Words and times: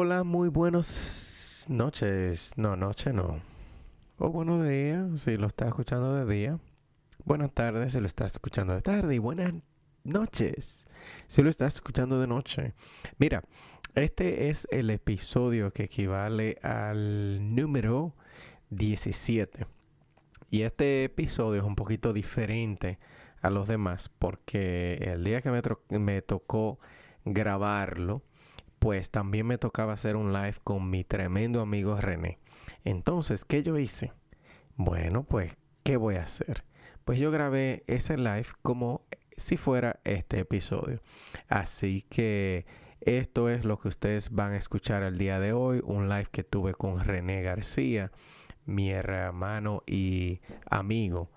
Hola, 0.00 0.22
muy 0.22 0.48
buenas 0.48 1.66
noches. 1.68 2.52
No, 2.56 2.76
noche 2.76 3.12
no. 3.12 3.40
O 4.18 4.28
buenos 4.28 4.64
días, 4.64 5.22
si 5.22 5.36
lo 5.36 5.48
estás 5.48 5.70
escuchando 5.70 6.14
de 6.14 6.32
día. 6.32 6.60
Buenas 7.24 7.52
tardes, 7.52 7.94
si 7.94 8.00
lo 8.00 8.06
estás 8.06 8.30
escuchando 8.30 8.74
de 8.74 8.80
tarde. 8.80 9.16
Y 9.16 9.18
buenas 9.18 9.54
noches, 10.04 10.86
si 11.26 11.42
lo 11.42 11.50
estás 11.50 11.74
escuchando 11.74 12.20
de 12.20 12.28
noche. 12.28 12.74
Mira, 13.18 13.42
este 13.96 14.50
es 14.50 14.68
el 14.70 14.90
episodio 14.90 15.72
que 15.72 15.82
equivale 15.82 16.58
al 16.62 17.56
número 17.56 18.14
17. 18.70 19.66
Y 20.48 20.62
este 20.62 21.02
episodio 21.02 21.62
es 21.62 21.66
un 21.66 21.74
poquito 21.74 22.12
diferente 22.12 23.00
a 23.42 23.50
los 23.50 23.66
demás 23.66 24.12
porque 24.20 24.94
el 25.12 25.24
día 25.24 25.42
que 25.42 25.50
me, 25.50 25.98
me 25.98 26.22
tocó 26.22 26.78
grabarlo, 27.24 28.22
pues 28.78 29.10
también 29.10 29.46
me 29.46 29.58
tocaba 29.58 29.92
hacer 29.92 30.16
un 30.16 30.32
live 30.32 30.56
con 30.64 30.90
mi 30.90 31.04
tremendo 31.04 31.60
amigo 31.60 31.96
René. 31.96 32.38
Entonces, 32.84 33.44
¿qué 33.44 33.62
yo 33.62 33.78
hice? 33.78 34.12
Bueno, 34.76 35.24
pues, 35.24 35.52
¿qué 35.82 35.96
voy 35.96 36.16
a 36.16 36.22
hacer? 36.22 36.64
Pues 37.04 37.18
yo 37.18 37.30
grabé 37.30 37.84
ese 37.86 38.16
live 38.16 38.46
como 38.62 39.02
si 39.36 39.56
fuera 39.56 40.00
este 40.04 40.40
episodio. 40.40 41.00
Así 41.48 42.04
que 42.08 42.66
esto 43.00 43.48
es 43.48 43.64
lo 43.64 43.78
que 43.78 43.88
ustedes 43.88 44.30
van 44.30 44.52
a 44.52 44.56
escuchar 44.56 45.02
el 45.02 45.18
día 45.18 45.40
de 45.40 45.52
hoy, 45.52 45.80
un 45.84 46.08
live 46.08 46.28
que 46.30 46.44
tuve 46.44 46.74
con 46.74 47.02
René 47.04 47.42
García, 47.42 48.10
mi 48.66 48.90
hermano 48.90 49.82
y 49.86 50.40
amigo, 50.68 51.30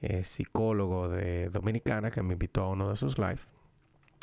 eh, 0.00 0.22
psicólogo 0.22 1.08
de 1.08 1.48
Dominicana, 1.50 2.10
que 2.10 2.22
me 2.22 2.34
invitó 2.34 2.62
a 2.62 2.68
uno 2.68 2.90
de 2.90 2.96
sus 2.96 3.18
lives. 3.18 3.48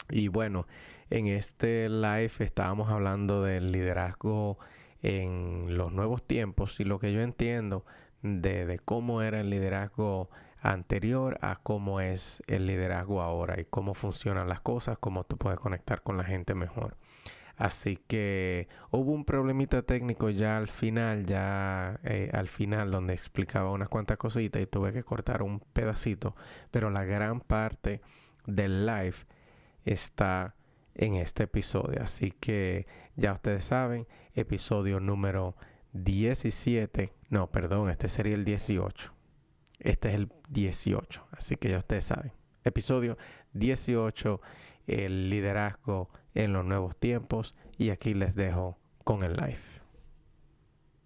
Y 0.10 0.28
bueno, 0.28 0.68
en 1.10 1.28
este 1.28 1.90
live 1.90 2.32
estábamos 2.40 2.90
hablando 2.90 3.44
del 3.44 3.72
liderazgo 3.72 4.58
en 5.02 5.78
los 5.78 5.92
nuevos 5.92 6.26
tiempos 6.26 6.80
y 6.80 6.84
lo 6.84 7.00
que 7.00 7.14
yo 7.14 7.22
entiendo 7.22 7.86
de, 8.24 8.80
cómo 8.84 9.22
era 9.22 9.42
el 9.42 9.50
liderazgo 9.50 10.30
anterior 10.60 11.38
a 11.42 11.58
cómo 11.58 12.02
es 12.02 12.42
el 12.48 12.66
liderazgo 12.66 13.22
ahora 13.22 13.60
y 13.60 13.66
cómo 13.66 13.94
funcionan 13.94 14.50
las 14.50 14.62
cosas, 14.62 14.98
cómo 14.98 15.24
tú 15.24 15.38
puedes 15.38 15.60
conectar 15.60 16.02
con 16.02 16.18
la 16.18 16.24
gente 16.24 16.56
mejor. 16.56 16.98
Así 17.56 17.98
que 18.08 18.68
hubo 18.92 19.12
un 19.12 19.24
problemita 19.24 19.84
técnico 19.84 20.30
ya 20.30 20.58
al 20.58 20.68
final, 20.68 21.26
ya 21.26 22.00
eh, 22.04 22.30
al 22.34 22.50
final 22.50 22.92
donde 22.92 23.14
explicaba 23.14 23.72
unas 23.72 23.90
cuantas 23.90 24.18
cositas 24.18 24.62
y 24.62 24.66
tuve 24.66 24.92
que 24.92 25.04
cortar 25.04 25.44
un 25.44 25.60
pedacito, 25.60 26.36
pero 26.72 26.90
la 26.90 27.06
gran 27.06 27.40
parte 27.40 28.02
del 28.46 28.86
live 28.86 29.16
está 29.86 30.56
en 30.96 31.16
este 31.16 31.44
episodio. 31.44 32.02
Así 32.02 32.32
que 32.32 32.88
ya 33.16 33.34
ustedes 33.34 33.66
saben, 33.66 34.08
episodio 34.34 35.00
número 35.00 35.56
17. 35.94 37.14
No, 37.30 37.52
perdón, 37.52 37.90
este 37.90 38.10
sería 38.10 38.36
el 38.36 38.46
18. 38.46 39.14
Este 39.80 40.10
es 40.10 40.16
el 40.16 40.32
18. 40.50 41.28
Así 41.32 41.56
que 41.58 41.70
ya 41.70 41.78
ustedes 41.78 42.06
saben. 42.06 42.32
Episodio 42.64 43.18
18, 43.54 44.42
el 44.88 45.30
liderazgo 45.30 46.10
en 46.34 46.54
los 46.54 46.66
nuevos 46.66 46.98
tiempos. 46.98 47.56
Y 47.78 47.90
aquí 47.90 48.14
les 48.14 48.36
dejo 48.36 48.78
con 49.04 49.24
el 49.24 49.34
live. 49.36 49.60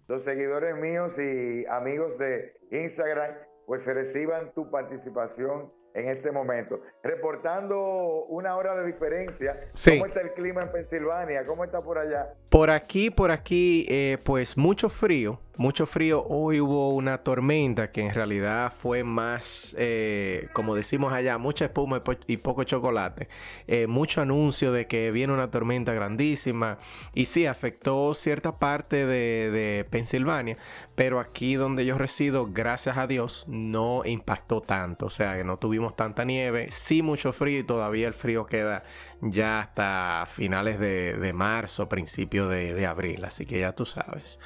Los 0.08 0.24
seguidores 0.24 0.76
míos 0.76 1.16
y 1.18 1.66
amigos 1.66 2.18
de 2.18 2.58
Instagram, 2.72 3.34
pues 3.66 3.84
reciban 3.84 4.52
tu 4.54 4.70
participación 4.70 5.72
en 5.94 6.08
este 6.08 6.30
momento. 6.30 6.80
Reportando 7.02 8.24
una 8.28 8.56
hora 8.56 8.74
de 8.74 8.86
diferencia. 8.86 9.56
¿Cómo 9.84 10.06
está 10.06 10.20
el 10.20 10.32
clima 10.32 10.62
en 10.62 10.72
Pensilvania? 10.72 11.44
¿Cómo 11.44 11.64
está 11.64 11.80
por 11.80 11.98
allá? 11.98 12.34
Por 12.50 12.70
aquí, 12.70 13.10
por 13.10 13.30
aquí, 13.30 13.86
eh, 13.88 14.18
pues 14.24 14.56
mucho 14.56 14.88
frío 14.88 15.40
mucho 15.60 15.84
frío. 15.84 16.24
Hoy 16.26 16.58
hubo 16.58 16.94
una 16.94 17.18
tormenta 17.18 17.90
que 17.90 18.00
en 18.00 18.14
realidad 18.14 18.72
fue 18.76 19.04
más, 19.04 19.76
eh, 19.78 20.48
como 20.54 20.74
decimos 20.74 21.12
allá, 21.12 21.36
mucha 21.36 21.66
espuma 21.66 22.00
y, 22.26 22.36
poco 22.38 22.64
chocolate. 22.64 23.28
Eh, 23.66 23.86
mucho 23.86 24.22
anuncio 24.22 24.72
de 24.72 24.86
que 24.86 25.10
viene 25.10 25.34
una 25.34 25.50
tormenta 25.50 25.92
grandísima. 25.92 26.78
Y 27.14 27.26
sí, 27.26 27.46
afectó 27.46 28.14
cierta 28.14 28.58
parte 28.58 29.04
de, 29.04 29.50
de 29.50 29.84
Pensilvania. 29.84 30.56
Pero 30.94 31.20
aquí 31.20 31.54
donde 31.54 31.84
yo 31.84 31.98
resido, 31.98 32.48
gracias 32.50 32.96
a 32.96 33.06
Dios, 33.06 33.44
no 33.46 34.02
impactó 34.06 34.62
tanto. 34.62 35.06
O 35.06 35.10
sea, 35.10 35.36
que 35.36 35.44
no 35.44 35.58
tuvimos 35.58 35.79
tanta 35.96 36.24
nieve. 36.24 36.70
Sí, 36.70 37.02
mucho 37.02 37.32
frío 37.32 37.60
y 37.60 37.64
todavía 37.64 38.06
el 38.06 38.14
frío 38.14 38.46
queda 38.46 38.84
ya 39.20 39.60
hasta 39.60 40.26
finales 40.26 40.78
de, 40.78 41.32
marzo, 41.34 41.88
principio 41.88 42.48
de, 42.48 42.74
de 42.74 42.86
abril. 42.86 43.24
Así 43.24 43.46
que 43.46 43.60
ya 43.60 43.72
tú 43.72 43.86
sabes. 43.86 44.38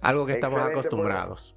Algo 0.00 0.26
que 0.26 0.34
estamos 0.34 0.60
acostumbrados. 0.60 1.56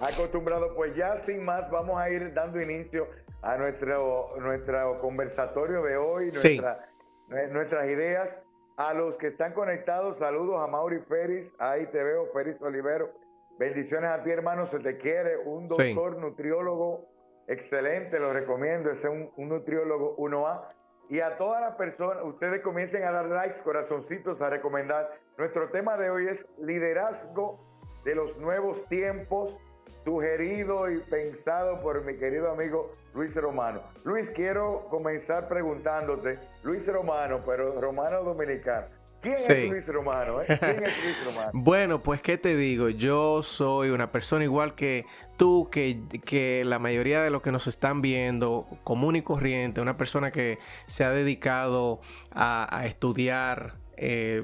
acostumbrados, 0.00 0.72
pues 0.76 0.94
ya 0.94 1.22
sin 1.22 1.42
más 1.42 1.70
vamos 1.70 1.98
a 1.98 2.10
ir 2.10 2.34
dando 2.34 2.60
inicio 2.60 3.08
a 3.40 3.56
nuestro, 3.56 4.28
nuestro 4.38 4.98
conversatorio 4.98 5.82
de 5.82 5.96
hoy, 5.96 6.30
nuestras 6.30 7.86
ideas. 7.88 8.42
A 8.76 8.92
los 8.92 9.14
que 9.14 9.28
están 9.28 9.54
conectados, 9.54 10.18
saludos 10.18 10.60
a 10.60 10.66
Mauri 10.66 10.98
Feris, 11.08 11.54
ahí 11.58 11.86
te 11.86 12.04
veo, 12.04 12.26
Feris 12.34 12.60
Olivero. 12.60 13.10
Bendiciones 13.58 14.10
a 14.10 14.22
ti, 14.22 14.28
hermano, 14.30 14.66
se 14.66 14.80
te 14.80 14.98
quiere, 14.98 15.38
un 15.38 15.66
doctor 15.66 16.18
nutriólogo 16.18 17.08
excelente, 17.46 18.18
lo 18.18 18.32
recomiendo, 18.32 18.90
es 18.90 19.04
un, 19.04 19.30
un 19.36 19.48
nutriólogo 19.48 20.16
1A. 20.16 20.62
Y 21.08 21.20
a 21.20 21.36
todas 21.36 21.60
las 21.60 21.76
personas, 21.76 22.24
ustedes 22.24 22.62
comiencen 22.62 23.04
a 23.04 23.12
dar 23.12 23.26
likes, 23.26 23.60
corazoncitos, 23.62 24.42
a 24.42 24.50
recomendar. 24.50 25.08
Nuestro 25.38 25.68
tema 25.70 25.96
de 25.96 26.10
hoy 26.10 26.26
es 26.28 26.44
liderazgo 26.58 27.60
de 28.04 28.14
los 28.16 28.36
nuevos 28.38 28.82
tiempos, 28.88 29.56
sugerido 30.04 30.90
y 30.90 30.98
pensado 31.00 31.80
por 31.80 32.04
mi 32.04 32.16
querido 32.16 32.50
amigo 32.50 32.90
Luis 33.14 33.34
Romano. 33.34 33.82
Luis, 34.04 34.30
quiero 34.30 34.86
comenzar 34.88 35.48
preguntándote, 35.48 36.38
Luis 36.62 36.86
Romano, 36.86 37.42
pero 37.44 37.80
Romano 37.80 38.22
Dominicano. 38.22 38.86
¿Quién 39.34 39.38
es 39.38 39.70
Luis 39.70 39.86
Romano? 39.86 40.42
Eh? 40.42 40.46
¿Quién 40.46 40.84
es 40.84 41.04
Luis 41.04 41.24
Romano? 41.24 41.50
bueno, 41.54 42.02
pues 42.02 42.22
qué 42.22 42.38
te 42.38 42.56
digo, 42.56 42.88
yo 42.88 43.42
soy 43.42 43.90
una 43.90 44.12
persona 44.12 44.44
igual 44.44 44.74
que 44.74 45.06
tú, 45.36 45.68
que, 45.70 46.00
que, 46.24 46.64
la 46.64 46.78
mayoría 46.78 47.22
de 47.22 47.30
los 47.30 47.42
que 47.42 47.52
nos 47.52 47.66
están 47.66 48.02
viendo, 48.02 48.66
común 48.84 49.16
y 49.16 49.22
corriente, 49.22 49.80
una 49.80 49.96
persona 49.96 50.30
que 50.30 50.58
se 50.86 51.04
ha 51.04 51.10
dedicado 51.10 52.00
a, 52.30 52.84
estudiar 52.86 53.74
eh, 53.96 54.42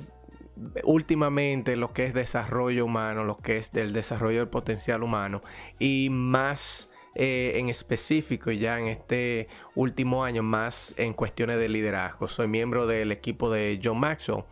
últimamente 0.84 1.76
lo 1.76 1.92
que 1.92 2.06
es 2.06 2.14
desarrollo 2.14 2.84
humano, 2.84 3.24
lo 3.24 3.38
que 3.38 3.56
es 3.56 3.70
del 3.72 3.92
desarrollo 3.92 4.40
del 4.40 4.48
potencial 4.48 5.02
humano 5.02 5.42
y 5.78 6.08
más 6.10 6.91
eh, 7.14 7.52
en 7.56 7.68
específico 7.68 8.50
ya 8.50 8.78
en 8.78 8.88
este 8.88 9.48
último 9.74 10.24
año 10.24 10.42
más 10.42 10.94
en 10.96 11.12
cuestiones 11.12 11.58
de 11.58 11.68
liderazgo. 11.68 12.28
Soy 12.28 12.48
miembro 12.48 12.86
del 12.86 13.12
equipo 13.12 13.50
de 13.50 13.80
John 13.82 14.00
Maxwell 14.00 14.44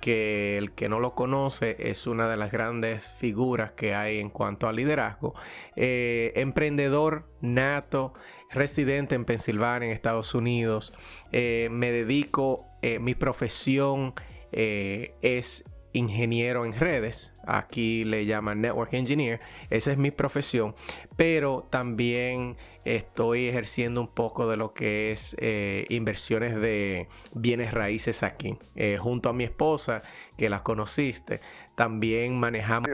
que 0.00 0.58
el 0.58 0.72
que 0.72 0.88
no 0.88 0.98
lo 0.98 1.14
conoce 1.14 1.76
es 1.78 2.08
una 2.08 2.28
de 2.28 2.36
las 2.36 2.50
grandes 2.50 3.08
figuras 3.18 3.70
que 3.72 3.94
hay 3.94 4.18
en 4.18 4.30
cuanto 4.30 4.66
a 4.66 4.72
liderazgo. 4.72 5.34
Eh, 5.76 6.32
emprendedor 6.34 7.28
nato, 7.40 8.12
residente 8.50 9.14
en 9.14 9.24
Pensilvania, 9.24 9.86
en 9.86 9.92
Estados 9.92 10.34
Unidos. 10.34 10.92
Eh, 11.30 11.68
me 11.70 11.92
dedico, 11.92 12.66
mi 13.00 13.14
profesión 13.14 14.14
es 14.50 15.64
ingeniero 15.92 16.64
en 16.64 16.72
redes, 16.72 17.32
aquí 17.46 18.04
le 18.04 18.24
llaman 18.26 18.60
network 18.60 18.94
engineer, 18.94 19.40
esa 19.70 19.92
es 19.92 19.98
mi 19.98 20.10
profesión, 20.10 20.74
pero 21.16 21.66
también 21.70 22.56
estoy 22.84 23.48
ejerciendo 23.48 24.00
un 24.00 24.08
poco 24.08 24.48
de 24.48 24.56
lo 24.56 24.72
que 24.72 25.12
es 25.12 25.36
eh, 25.38 25.84
inversiones 25.88 26.54
de 26.54 27.08
bienes 27.34 27.72
raíces 27.72 28.22
aquí, 28.22 28.56
eh, 28.74 28.98
junto 28.98 29.28
a 29.28 29.32
mi 29.32 29.44
esposa, 29.44 30.02
que 30.36 30.48
la 30.48 30.62
conociste, 30.62 31.40
también 31.74 32.38
manejamos... 32.38 32.88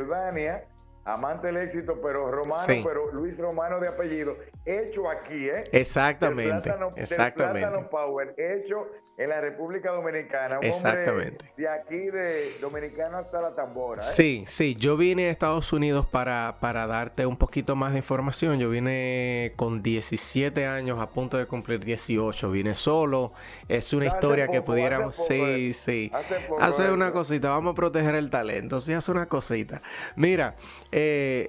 amante 1.08 1.46
del 1.46 1.56
éxito, 1.56 1.99
pero 2.02 2.31
romano, 2.31 2.64
pero 2.66 3.10
Luis 3.12 3.38
Romano 3.38 3.81
de 3.81 3.88
apellido, 3.88 4.37
hecho 4.64 5.08
aquí, 5.08 5.49
¿eh? 5.49 5.64
Exactamente. 5.72 6.70
exactamente. 6.96 7.66
Power, 7.90 8.34
hecho 8.37 8.87
en 9.19 9.31
la 9.31 9.40
República 9.40 9.90
Dominicana. 9.90 10.60
exactamente. 10.62 11.52
de 11.56 11.69
aquí, 11.69 11.96
de 11.96 12.56
Dominicana 12.60 13.19
hasta 13.19 13.40
la 13.40 13.55
tambora. 13.55 14.00
¿eh? 14.00 14.05
Sí, 14.05 14.44
sí. 14.46 14.76
Yo 14.76 14.96
vine 14.96 15.26
a 15.26 15.31
Estados 15.31 15.72
Unidos 15.72 16.06
para, 16.06 16.58
para 16.60 16.87
darte 16.87 17.26
un 17.26 17.37
poquito 17.37 17.75
más 17.75 17.93
de 17.93 17.99
información. 17.99 18.61
Yo 18.61 18.70
vine 18.70 19.54
con 19.56 19.82
17 19.82 20.66
años, 20.66 21.00
a 21.00 21.08
punto 21.08 21.37
de 21.37 21.46
cumplir 21.46 21.84
18. 21.84 22.50
Vine 22.52 22.76
solo. 22.76 23.32
Es 23.66 23.93
una 23.93 24.06
historia 24.06 24.46
que 24.46 24.62
pudiéramos. 24.62 25.16
sí, 25.16 25.72
sí. 25.72 26.12
Hace, 26.61 26.93
una 26.93 27.11
cosita. 27.11 27.50
Vamos 27.50 27.72
a 27.72 27.75
proteger 27.75 28.14
el 28.14 28.31
talento. 28.31 28.81
Sí, 28.81 28.93
hace 28.93 29.11
una 29.11 29.26
cosita. 29.26 29.82
Mira. 30.14 30.54
Eh, 30.93 30.97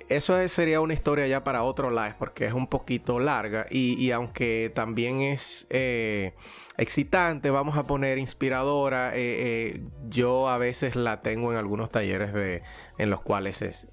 eso 0.09 0.47
sería 0.47 0.81
una 0.81 0.93
historia 0.93 1.27
ya 1.27 1.43
para 1.43 1.63
otro 1.63 1.89
live 1.89 2.15
porque 2.19 2.45
es 2.45 2.53
un 2.53 2.67
poquito 2.67 3.19
larga 3.19 3.65
y, 3.69 4.11
aunque 4.11 4.71
también 4.73 5.21
es 5.21 5.67
eh, 5.69 6.33
excitante, 6.77 7.49
vamos 7.49 7.77
a 7.77 7.83
poner 7.83 8.17
inspiradora, 8.17 9.11
eh, 9.15 9.81
yo 10.07 10.49
a 10.49 10.57
veces 10.57 10.95
la 10.95 11.21
tengo 11.21 11.51
en 11.51 11.57
algunos 11.57 11.89
talleres 11.89 12.33
de, 12.33 12.63
en 12.97 13.09
los 13.09 13.21
cuales 13.21 13.87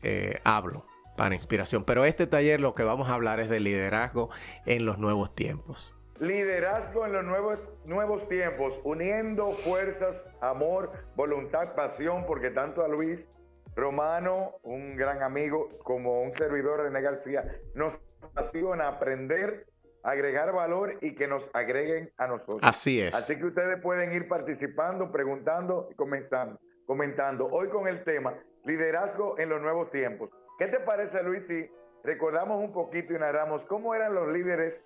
hablo 0.44 0.86
para 1.16 1.34
inspiración. 1.34 1.84
Pero 1.84 2.04
este 2.04 2.26
taller 2.26 2.60
lo 2.60 2.74
que 2.74 2.84
vamos 2.84 3.08
a 3.08 3.14
hablar 3.14 3.40
es 3.40 3.48
de 3.48 3.60
liderazgo 3.60 4.30
en 4.66 4.86
los 4.86 4.98
nuevos 4.98 5.34
tiempos. 5.34 5.92
Liderazgo 6.20 7.04
en 7.04 7.12
los 7.12 7.24
nuevos, 7.24 7.62
nuevos 7.84 8.28
tiempos, 8.28 8.74
uniendo 8.84 9.52
fuerzas, 9.52 10.16
amor, 10.40 10.92
voluntad, 11.14 11.74
pasión, 11.74 12.24
porque 12.26 12.50
tanto 12.50 12.82
a 12.82 12.88
Luis 12.88 13.28
Romano, 13.76 14.54
un 14.62 14.96
gran 14.96 15.22
amigo, 15.22 15.68
como 15.84 16.22
un 16.22 16.32
servidor 16.32 16.80
René 16.80 17.02
García, 17.02 17.44
nos 17.74 18.00
apasiona 18.22 18.88
aprender, 18.88 19.66
agregar 20.02 20.52
valor 20.52 20.96
y 21.02 21.14
que 21.14 21.28
nos 21.28 21.44
agreguen 21.52 22.10
a 22.16 22.26
nosotros. 22.26 22.62
Así 22.62 23.02
es. 23.02 23.14
Así 23.14 23.36
que 23.36 23.44
ustedes 23.44 23.78
pueden 23.82 24.14
ir 24.14 24.28
participando, 24.28 25.12
preguntando 25.12 25.88
y 25.90 25.94
comenzando, 25.94 26.58
comentando. 26.86 27.48
Hoy 27.48 27.68
con 27.68 27.86
el 27.86 28.02
tema 28.02 28.34
liderazgo 28.64 29.38
en 29.38 29.50
los 29.50 29.60
nuevos 29.60 29.90
tiempos. 29.90 30.30
¿Qué 30.58 30.68
te 30.68 30.80
parece, 30.80 31.22
Luis, 31.22 31.46
si 31.46 31.70
recordamos 32.02 32.64
un 32.64 32.72
poquito 32.72 33.12
y 33.12 33.18
narramos 33.18 33.62
cómo 33.64 33.94
eran 33.94 34.14
los 34.14 34.28
líderes 34.28 34.82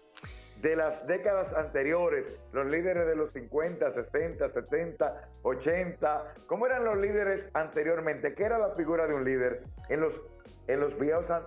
de 0.60 0.76
las 0.76 1.06
décadas 1.06 1.52
anteriores, 1.54 2.38
los 2.52 2.66
líderes 2.66 3.06
de 3.06 3.16
los 3.16 3.32
50, 3.32 3.92
60, 3.92 4.50
70, 4.50 5.28
80, 5.42 6.34
¿cómo 6.46 6.66
eran 6.66 6.84
los 6.84 6.98
líderes 6.98 7.48
anteriormente? 7.54 8.34
¿Qué 8.34 8.44
era 8.44 8.58
la 8.58 8.70
figura 8.70 9.06
de 9.06 9.14
un 9.14 9.24
líder 9.24 9.62
en 9.88 10.00
los 10.00 10.20
en 10.72 10.80
los 10.80 10.92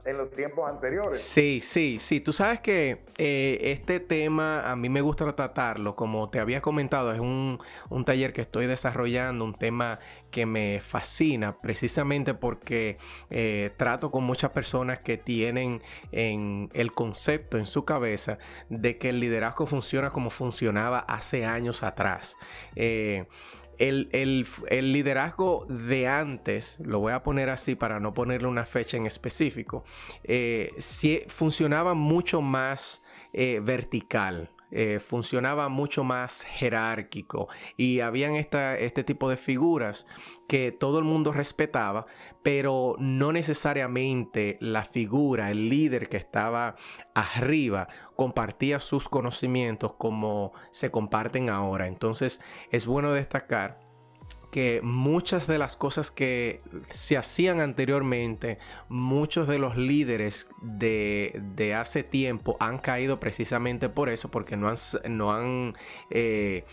en 0.05 0.17
los 0.17 0.31
tiempos 0.31 0.69
anteriores. 0.69 1.21
Sí, 1.21 1.61
sí, 1.61 1.97
sí. 1.99 2.19
Tú 2.19 2.33
sabes 2.33 2.59
que 2.59 3.03
eh, 3.17 3.57
este 3.61 3.99
tema 3.99 4.69
a 4.69 4.75
mí 4.75 4.89
me 4.89 5.01
gusta 5.01 5.25
tratarlo, 5.33 5.95
como 5.95 6.29
te 6.29 6.39
había 6.39 6.61
comentado, 6.61 7.13
es 7.13 7.19
un, 7.19 7.59
un, 7.89 8.05
taller 8.05 8.33
que 8.33 8.41
estoy 8.41 8.65
desarrollando, 8.65 9.45
un 9.45 9.53
tema 9.53 9.99
que 10.29 10.45
me 10.45 10.81
fascina 10.81 11.57
precisamente 11.57 12.33
porque 12.33 12.97
eh, 13.29 13.71
trato 13.77 14.11
con 14.11 14.23
muchas 14.23 14.51
personas 14.51 14.99
que 14.99 15.17
tienen 15.17 15.81
en 16.11 16.69
el 16.73 16.91
concepto 16.91 17.57
en 17.57 17.65
su 17.65 17.85
cabeza 17.85 18.39
de 18.69 18.97
que 18.97 19.09
el 19.09 19.19
liderazgo 19.19 19.67
funciona 19.67 20.09
como 20.09 20.31
funcionaba 20.31 20.99
hace 20.99 21.45
años 21.45 21.83
atrás. 21.83 22.35
Eh, 22.75 23.25
el, 23.77 24.47
liderazgo 24.69 25.65
de 25.69 26.07
antes, 26.07 26.77
lo 26.79 26.99
voy 26.99 27.13
a 27.13 27.23
poner 27.23 27.49
así 27.49 27.75
para 27.75 27.99
no 27.99 28.13
ponerle 28.13 28.47
una 28.47 28.65
fecha 28.65 28.97
en 28.97 29.05
específico, 29.05 29.83
eh, 30.23 30.73
funcionaba 31.27 31.93
mucho 31.93 32.41
más 32.41 33.01
vertical. 33.33 34.49
Eh, 34.75 34.99
funcionaba 34.99 35.69
mucho 35.69 36.03
más 36.03 36.41
jerárquico 36.41 37.47
y 37.77 37.99
habían 37.99 38.35
esta, 38.35 38.75
este 38.75 39.03
tipo 39.03 39.29
de 39.29 39.37
figuras 39.37 40.07
que 40.47 40.71
todo 40.71 40.97
el 40.97 41.05
mundo 41.05 41.31
respetaba, 41.31 42.07
pero 42.41 42.95
no 42.97 43.31
necesariamente 43.31 44.57
la 44.61 44.83
figura, 44.83 45.51
el 45.51 45.69
líder 45.69 46.09
que 46.09 46.17
estaba 46.17 46.75
arriba, 47.13 47.87
compartía 48.15 48.79
sus 48.79 49.09
conocimientos 49.09 49.93
como 49.93 50.53
se 50.71 50.89
comparten 50.89 51.51
ahora. 51.51 51.85
Entonces 51.85 52.41
es 52.71 52.87
bueno 52.87 53.13
destacar 53.13 53.82
que 54.53 54.81
muchas 54.83 55.47
de 55.47 55.57
las 55.57 55.75
cosas 55.75 56.11
que 56.11 56.61
se 56.91 57.17
hacían 57.17 57.59
anteriormente, 57.59 58.59
muchos 58.87 59.47
de 59.47 59.57
los 59.57 59.77
líderes 59.77 60.47
de, 60.61 61.73
hace 61.75 62.03
tiempo 62.03 62.55
han 62.59 62.77
caído 62.77 63.19
precisamente 63.19 63.89
por 63.89 64.09
eso, 64.09 64.29
porque 64.29 64.55
no 64.55 64.69
han, 64.69 64.75
no 65.09 65.33
han 65.33 65.75
eh, 66.11 66.65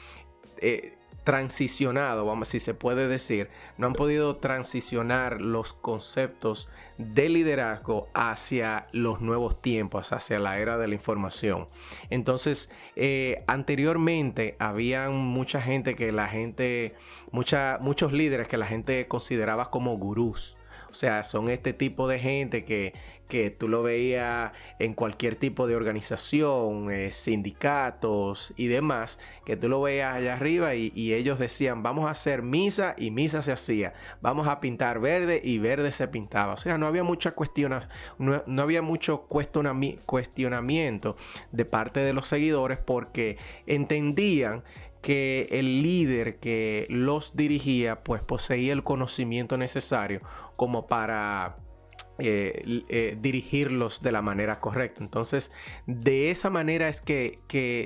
eh, 0.59 0.99
transicionado, 1.25 2.25
vamos, 2.25 2.49
si 2.49 2.61
se 2.61 2.75
puede 2.75 3.07
decir, 3.09 3.49
no 3.77 3.87
han 3.87 3.93
podido 3.93 4.37
transicionar 4.37 5.41
los 5.41 5.73
conceptos 5.73 6.69
de 6.99 7.29
liderazgo 7.29 8.09
hacia 8.15 8.87
los 8.93 9.21
nuevos 9.21 9.61
tiempos, 9.61 10.13
hacia 10.13 10.39
la 10.39 10.59
era 10.59 10.79
de 10.79 10.89
la 10.89 10.95
información. 10.95 11.67
Entonces, 12.09 12.71
eh, 12.97 13.45
anteriormente 13.47 14.57
había 14.59 15.09
mucha 15.11 15.61
gente 15.61 15.95
que 15.95 16.13
la 16.13 16.29
gente, 16.29 16.95
muchos 17.33 18.13
líderes 18.13 18.49
que 18.49 18.57
la 18.57 18.67
gente 18.67 19.07
consideraba 19.09 19.71
como 19.71 19.97
gurús. 19.97 20.57
O 20.91 20.95
sea, 20.95 21.23
son 21.23 21.49
este 21.49 21.73
tipo 21.73 22.09
de 22.09 22.19
gente 22.19 22.65
que, 22.65 22.95
que 23.31 23.51
tú 23.51 23.69
lo 23.69 23.83
veías 23.83 24.53
en 24.79 24.93
cualquier 24.93 25.37
tipo 25.37 25.67
de 25.67 25.77
organización, 25.77 26.91
eh, 26.91 27.11
sindicatos 27.13 28.53
y 28.57 28.67
demás, 28.67 29.19
que 29.47 29.57
tú 29.57 29.71
lo 29.71 29.81
veías 29.81 30.15
allá 30.15 30.35
arriba 30.35 30.75
y, 30.75 30.91
ellos 31.15 31.39
decían, 31.39 31.83
vamos 31.83 32.07
a 32.07 32.11
hacer 32.11 32.43
misa 32.43 32.95
y 32.99 33.11
misa 33.11 33.41
se 33.43 33.53
hacía, 33.53 33.95
vamos 34.21 34.49
a 34.49 34.61
pintar 34.61 35.01
verde 35.01 35.41
y 35.43 35.59
verde 35.59 35.93
se 35.93 36.09
pintaba. 36.09 36.55
O 36.55 36.57
sea, 36.59 36.77
no 36.77 36.87
había 36.87 37.05
mucha 37.05 37.31
cuestión, 37.31 37.81
no, 38.19 38.63
había 38.63 38.83
mucho 38.83 39.23
cuestionamiento 39.23 41.17
de 41.53 41.65
parte 41.65 42.01
de 42.01 42.13
los 42.13 42.27
seguidores 42.27 42.79
porque 42.79 43.39
entendían 43.67 44.65
que 45.03 45.49
el 45.53 45.83
líder 45.83 46.37
que 46.39 46.87
los 46.91 47.37
dirigía 47.37 48.03
pues 48.03 48.23
poseía 48.23 48.73
el 48.73 48.83
conocimiento 48.83 49.57
necesario 49.57 50.21
como 50.57 50.87
para 50.87 51.57
eh, 52.21 52.85
eh, 52.89 53.17
dirigirlos 53.21 54.03
de 54.03 54.13
la 54.13 54.23
manera 54.23 54.61
correcta. 54.61 55.03
Entonces, 55.03 55.51
de 55.87 56.31
esa 56.31 56.51
manera 56.51 56.89
es 56.89 57.01
que, 57.01 57.41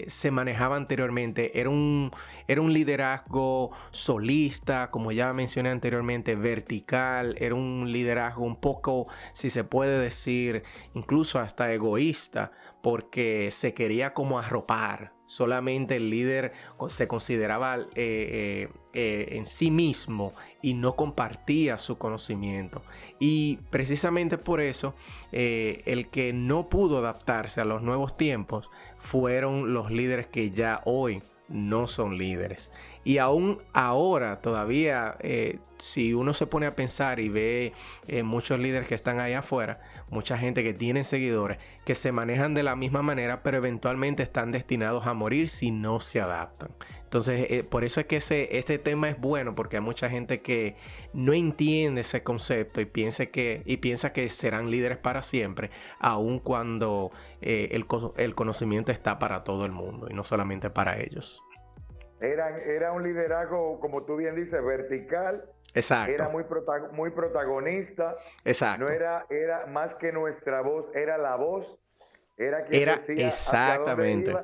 se 0.08 0.30
manejaba 0.30 0.76
anteriormente. 0.76 1.60
Era 1.60 1.70
un, 1.70 2.10
era 2.48 2.60
un 2.60 2.72
liderazgo 2.72 3.70
solista, 3.90 4.90
como 4.90 5.12
ya 5.12 5.32
mencioné 5.32 5.70
anteriormente, 5.70 6.36
vertical. 6.36 7.36
Era 7.38 7.54
un 7.54 7.92
liderazgo 7.92 8.44
un 8.44 8.56
poco, 8.56 9.06
si 9.32 9.50
se 9.50 9.64
puede 9.64 9.98
decir, 9.98 10.62
incluso 10.94 11.38
hasta 11.38 11.72
egoísta, 11.72 12.52
porque 12.82 13.50
se 13.50 13.74
quería 13.74 14.14
como 14.14 14.38
arropar. 14.38 15.12
Solamente 15.26 15.96
el 15.96 16.10
líder 16.10 16.52
se 16.88 17.08
consideraba 17.08 17.78
eh, 17.94 18.68
en 18.94 19.46
sí 19.46 19.70
mismo 19.70 20.32
y 20.64 20.72
no 20.72 20.96
compartía 20.96 21.76
su 21.76 21.98
conocimiento. 21.98 22.82
Y 23.18 23.58
precisamente 23.68 24.38
por 24.38 24.62
eso, 24.62 24.94
eh, 25.30 25.82
el 25.84 26.08
que 26.08 26.32
no 26.32 26.70
pudo 26.70 26.98
adaptarse 26.98 27.60
a 27.60 27.66
los 27.66 27.82
nuevos 27.82 28.16
tiempos 28.16 28.70
fueron 28.96 29.74
los 29.74 29.90
líderes 29.90 30.26
que 30.26 30.52
ya 30.52 30.80
hoy 30.86 31.20
no 31.48 31.86
son 31.86 32.16
líderes. 32.16 32.70
Y 33.04 33.18
aún 33.18 33.58
ahora 33.74 34.40
todavía, 34.40 35.16
eh, 35.20 35.58
si 35.78 36.14
uno 36.14 36.32
se 36.32 36.46
pone 36.46 36.64
a 36.64 36.74
pensar 36.74 37.20
y 37.20 37.28
ve 37.28 37.74
eh, 38.08 38.22
muchos 38.22 38.58
líderes 38.58 38.88
que 38.88 38.94
están 38.94 39.20
allá 39.20 39.40
afuera, 39.40 39.80
mucha 40.10 40.38
gente 40.38 40.62
que 40.62 40.74
tiene 40.74 41.04
seguidores, 41.04 41.58
que 41.84 41.94
se 41.94 42.12
manejan 42.12 42.54
de 42.54 42.62
la 42.62 42.76
misma 42.76 43.02
manera, 43.02 43.42
pero 43.42 43.58
eventualmente 43.58 44.22
están 44.22 44.52
destinados 44.52 45.06
a 45.06 45.14
morir 45.14 45.48
si 45.48 45.70
no 45.70 46.00
se 46.00 46.20
adaptan. 46.20 46.70
Entonces, 47.14 47.46
eh, 47.50 47.62
por 47.62 47.84
eso 47.84 48.00
es 48.00 48.06
que 48.06 48.16
este 48.50 48.78
tema 48.78 49.08
es 49.08 49.20
bueno, 49.20 49.54
porque 49.54 49.76
hay 49.76 49.82
mucha 49.82 50.10
gente 50.10 50.42
que 50.42 50.74
no 51.12 51.32
entiende 51.32 52.00
ese 52.00 52.24
concepto 52.24 52.80
y 52.80 52.86
piensa 52.86 53.26
que, 53.26 53.62
y 53.66 53.76
piensa 53.76 54.12
que 54.12 54.28
serán 54.28 54.68
líderes 54.68 54.98
para 54.98 55.22
siempre, 55.22 55.70
aun 56.00 56.40
cuando 56.40 57.10
eh, 57.40 57.68
el, 57.70 57.86
el, 58.16 58.34
conocimiento 58.34 58.90
está 58.90 59.20
para 59.20 59.44
todo 59.44 59.64
el 59.64 59.70
mundo 59.70 60.08
y 60.10 60.14
no 60.14 60.24
solamente 60.24 60.70
para 60.70 60.98
ellos. 60.98 61.40
Era, 62.20 62.58
era 62.58 62.92
un 62.92 63.04
liderazgo, 63.04 63.78
como 63.78 64.02
tú 64.04 64.16
bien 64.16 64.34
dices, 64.34 64.64
vertical. 64.64 65.44
Exacto. 65.74 66.12
Era 66.12 66.28
muy, 66.28 66.44
muy 66.92 67.10
protagonista. 67.10 68.16
Exacto. 68.44 68.84
No 68.84 68.90
era, 68.90 69.26
era 69.28 69.66
más 69.66 69.94
que 69.94 70.12
nuestra 70.12 70.60
voz, 70.62 70.86
era 70.94 71.18
la 71.18 71.36
voz. 71.36 71.78
Era 72.36 72.64
quien 72.64 72.82
era 72.82 73.02
exactamente 73.06 74.34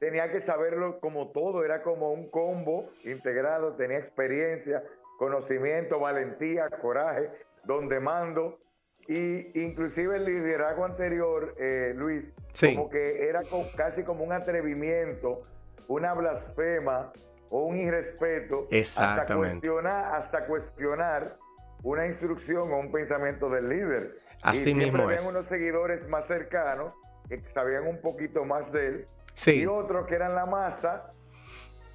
tenía 0.00 0.32
que 0.32 0.40
saberlo 0.40 0.98
como 0.98 1.30
todo, 1.30 1.62
era 1.62 1.82
como 1.82 2.10
un 2.10 2.28
combo 2.30 2.90
integrado, 3.04 3.74
tenía 3.74 3.98
experiencia, 3.98 4.82
conocimiento, 5.18 6.00
valentía, 6.00 6.68
coraje, 6.70 7.30
donde 7.64 8.00
mando, 8.00 8.58
Y 9.06 9.58
inclusive 9.60 10.16
el 10.16 10.24
liderazgo 10.24 10.84
anterior, 10.84 11.54
eh, 11.58 11.92
Luis, 11.96 12.32
como 12.60 12.88
que 12.88 13.28
era 13.28 13.42
casi 13.76 14.04
como 14.04 14.24
un 14.24 14.32
atrevimiento, 14.32 15.40
una 15.88 16.14
blasfema 16.14 17.12
o 17.50 17.64
un 17.64 17.76
irrespeto 17.76 18.68
hasta 18.96 19.26
cuestionar, 19.34 20.14
hasta 20.14 20.46
cuestionar 20.46 21.36
una 21.82 22.06
instrucción 22.06 22.72
o 22.72 22.78
un 22.78 22.92
pensamiento 22.92 23.50
del 23.50 23.68
líder. 23.68 24.18
Así 24.42 24.70
y 24.70 24.74
mismo 24.74 25.02
habían 25.02 25.26
unos 25.26 25.46
seguidores 25.46 26.08
más 26.08 26.26
cercanos 26.26 26.94
que 27.28 27.42
sabían 27.52 27.86
un 27.86 28.00
poquito 28.00 28.44
más 28.44 28.72
de 28.72 28.86
él 28.86 29.06
sí. 29.34 29.52
y 29.52 29.66
otros 29.66 30.06
que 30.06 30.14
eran 30.14 30.34
la 30.34 30.46
masa. 30.46 31.10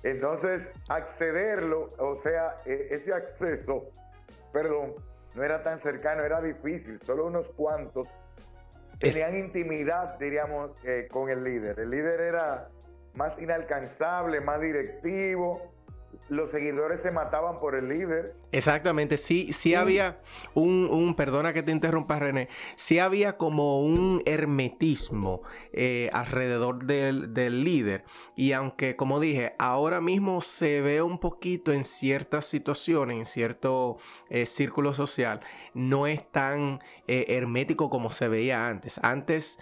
Entonces, 0.04 0.68
accederlo, 0.88 1.88
o 1.98 2.16
sea, 2.18 2.56
e, 2.66 2.90
ese 2.92 3.12
acceso, 3.14 3.90
perdón, 4.54 4.94
no 5.34 5.44
era 5.44 5.64
tan 5.64 5.80
cercano, 5.80 6.24
era 6.24 6.42
difícil. 6.42 7.00
Solo 7.02 7.26
unos 7.26 7.50
cuantos 7.50 8.08
tenían 9.00 9.36
intimidad, 9.36 10.18
diríamos, 10.20 10.72
eh, 10.86 11.08
con 11.10 11.30
el 11.30 11.44
líder. 11.44 11.80
El 11.80 11.90
líder 11.90 12.22
era 12.22 12.70
más 13.16 13.40
inalcanzable, 13.40 14.42
más 14.42 14.62
directivo, 14.62 15.76
los 16.30 16.52
seguidores 16.52 17.02
se 17.02 17.12
mataban 17.12 17.58
por 17.58 17.76
el 17.76 17.88
líder. 17.88 18.36
Exactamente, 18.52 19.18
sí, 19.18 19.54
sí 19.54 19.76
había 19.76 20.20
un, 20.54 20.88
un, 20.90 21.16
perdona 21.16 21.54
que 21.54 21.64
te 21.64 21.72
interrumpa 21.72 22.20
René, 22.20 22.50
sí 22.76 23.00
había 23.00 23.38
como 23.38 23.82
un 23.82 24.22
hermetismo 24.26 25.42
eh, 25.72 26.10
alrededor 26.14 26.86
del, 26.86 27.34
del, 27.34 27.64
líder. 27.64 28.06
Y 28.36 28.54
aunque 28.54 28.96
como 28.96 29.20
dije, 29.20 29.56
ahora 29.60 30.02
mismo 30.02 30.42
se 30.42 30.82
ve 30.82 31.02
un 31.02 31.20
poquito 31.20 31.72
en 31.74 31.84
ciertas 31.84 32.46
situaciones, 32.46 33.18
en 33.18 33.26
cierto 33.26 33.98
eh, 34.30 34.46
círculo 34.46 34.94
social, 34.94 35.42
no 35.74 36.08
es 36.08 36.32
tan 36.32 36.82
eh, 37.08 37.26
hermético 37.30 37.90
como 37.90 38.12
se 38.12 38.28
veía 38.28 38.68
antes. 38.68 39.00
Antes, 39.04 39.60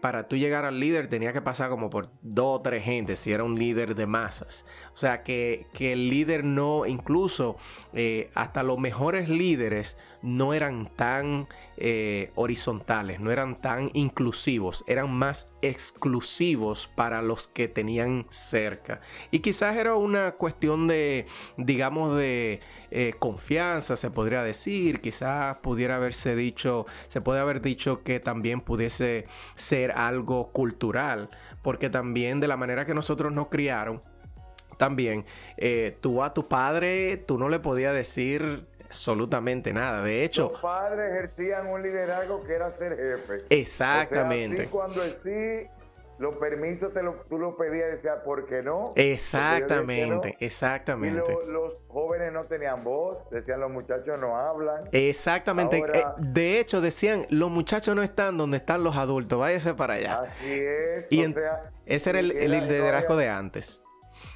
para 0.00 0.26
tú 0.26 0.36
llegar 0.36 0.64
al 0.64 0.80
líder 0.80 1.06
tenía 1.06 1.32
que 1.32 1.40
pasar 1.40 1.70
como 1.70 1.90
por 1.90 2.10
dos 2.22 2.58
o 2.58 2.60
tres 2.60 2.82
gente, 2.82 3.14
si 3.14 3.32
era 3.32 3.44
un 3.44 3.56
líder 3.56 3.94
de 3.94 4.06
masas. 4.06 4.64
O 4.92 4.96
sea, 4.96 5.22
que, 5.22 5.66
que 5.72 5.92
el 5.92 6.10
líder 6.10 6.44
no, 6.44 6.86
incluso 6.86 7.56
eh, 7.92 8.30
hasta 8.34 8.62
los 8.62 8.78
mejores 8.78 9.28
líderes 9.28 9.96
no 10.22 10.52
eran 10.52 10.86
tan 10.96 11.46
eh, 11.76 12.30
horizontales, 12.34 13.20
no 13.20 13.30
eran 13.30 13.56
tan 13.56 13.90
inclusivos, 13.94 14.84
eran 14.86 15.12
más 15.12 15.48
exclusivos 15.62 16.90
para 16.94 17.22
los 17.22 17.48
que 17.48 17.68
tenían 17.68 18.26
cerca. 18.30 19.00
Y 19.30 19.40
quizás 19.40 19.76
era 19.76 19.94
una 19.94 20.32
cuestión 20.32 20.88
de, 20.88 21.26
digamos, 21.56 22.16
de 22.16 22.60
eh, 22.90 23.14
confianza, 23.18 23.96
se 23.96 24.10
podría 24.10 24.42
decir, 24.42 25.00
quizás 25.00 25.58
pudiera 25.58 25.96
haberse 25.96 26.36
dicho, 26.36 26.86
se 27.08 27.20
puede 27.20 27.40
haber 27.40 27.62
dicho 27.62 28.02
que 28.02 28.20
también 28.20 28.60
pudiese 28.60 29.26
ser 29.54 29.92
algo 29.92 30.52
cultural, 30.52 31.28
porque 31.62 31.88
también 31.88 32.40
de 32.40 32.48
la 32.48 32.56
manera 32.56 32.84
que 32.84 32.94
nosotros 32.94 33.32
nos 33.32 33.48
criaron, 33.48 34.00
también, 34.76 35.26
eh, 35.58 35.98
tú 36.00 36.22
a 36.22 36.32
tu 36.32 36.48
padre, 36.48 37.18
tú 37.18 37.36
no 37.38 37.50
le 37.50 37.58
podías 37.58 37.94
decir 37.94 38.66
absolutamente 38.90 39.72
nada. 39.72 40.02
De 40.02 40.24
hecho, 40.24 40.50
los 40.50 40.60
padres 40.60 41.12
ejercían 41.12 41.68
un 41.68 41.80
liderazgo 41.80 42.42
que 42.44 42.54
era 42.54 42.70
ser 42.72 42.96
jefe. 42.96 43.38
Exactamente. 43.48 44.66
cuando 44.66 45.02
sí 45.04 45.68
los 46.18 46.36
permisos 46.36 46.92
te 46.92 47.02
lo, 47.02 47.14
tú 47.30 47.38
los 47.38 47.54
pedías 47.54 47.88
y 47.88 47.90
decías, 47.92 48.18
¿por 48.24 48.46
qué 48.46 48.62
no? 48.62 48.92
Exactamente, 48.96 50.36
exactamente. 50.40 51.34
Y 51.46 51.50
los 51.50 51.82
jóvenes 51.88 52.32
no 52.32 52.44
tenían 52.44 52.84
voz, 52.84 53.18
decían 53.30 53.60
los 53.60 53.70
muchachos 53.70 54.20
no 54.20 54.36
hablan. 54.36 54.82
Exactamente. 54.92 55.78
Eh, 55.78 56.04
de 56.18 56.58
hecho, 56.58 56.80
decían, 56.80 57.26
los 57.30 57.50
muchachos 57.50 57.94
no 57.96 58.02
están 58.02 58.36
donde 58.36 58.58
están 58.58 58.82
los 58.84 58.96
adultos, 58.96 59.38
váyase 59.38 59.72
para 59.72 59.94
allá. 59.94 60.20
Así 60.22 60.52
es. 60.52 61.06
Y 61.10 61.34
ese 61.86 62.10
era 62.10 62.18
el, 62.18 62.28
liderazgo 62.28 63.16
de 63.16 63.28
antes. 63.28 63.80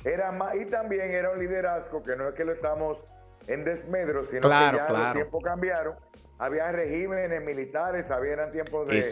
Era 0.05 0.33
más, 0.33 0.55
y 0.55 0.65
también 0.67 1.11
era 1.11 1.33
un 1.33 1.39
liderazgo 1.39 2.03
que 2.03 2.17
no 2.17 2.29
es 2.29 2.35
que 2.35 2.45
lo 2.45 2.53
estamos 2.53 2.99
en 3.49 3.65
desmedro, 3.65 4.25
sino 4.27 4.43
que 4.43 4.49
ya 4.49 4.89
los 4.89 5.13
tiempos 5.13 5.43
cambiaron. 5.43 5.97
Había 6.39 6.73
regímenes 6.73 7.47
militares, 7.47 8.11
había 8.11 8.51
tiempos 8.51 8.89
de 8.89 9.05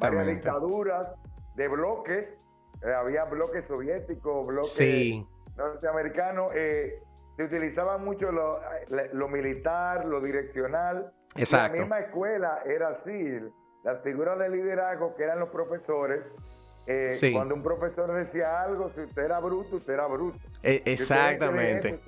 varias 0.00 0.26
dictaduras, 0.26 1.14
de 1.54 1.68
bloques, 1.68 2.38
eh, 2.82 2.92
había 2.92 3.24
bloques 3.24 3.66
soviéticos, 3.66 4.46
bloques 4.46 5.26
norteamericanos. 5.56 6.52
Eh, 6.54 7.02
se 7.36 7.44
utilizaba 7.44 7.98
mucho 7.98 8.32
lo, 8.32 8.60
lo, 9.12 9.28
militar, 9.28 10.04
lo 10.06 10.20
direccional. 10.20 11.12
Exacto. 11.36 11.76
La 11.76 11.82
misma 11.82 12.00
escuela 12.00 12.62
era 12.64 12.88
así. 12.88 13.38
Las 13.82 14.02
figuras 14.02 14.38
de 14.38 14.50
liderazgo, 14.50 15.14
que 15.14 15.24
eran 15.24 15.38
los 15.38 15.48
profesores, 15.48 16.34
eh, 16.86 17.30
cuando 17.32 17.54
un 17.54 17.62
profesor 17.62 18.12
decía 18.12 18.62
algo, 18.62 18.90
si 18.90 19.00
usted 19.00 19.22
era 19.22 19.38
bruto, 19.38 19.76
usted 19.76 19.94
era 19.94 20.06
bruto. 20.06 20.38
E, 20.62 20.82
exactamente. 20.84 22.00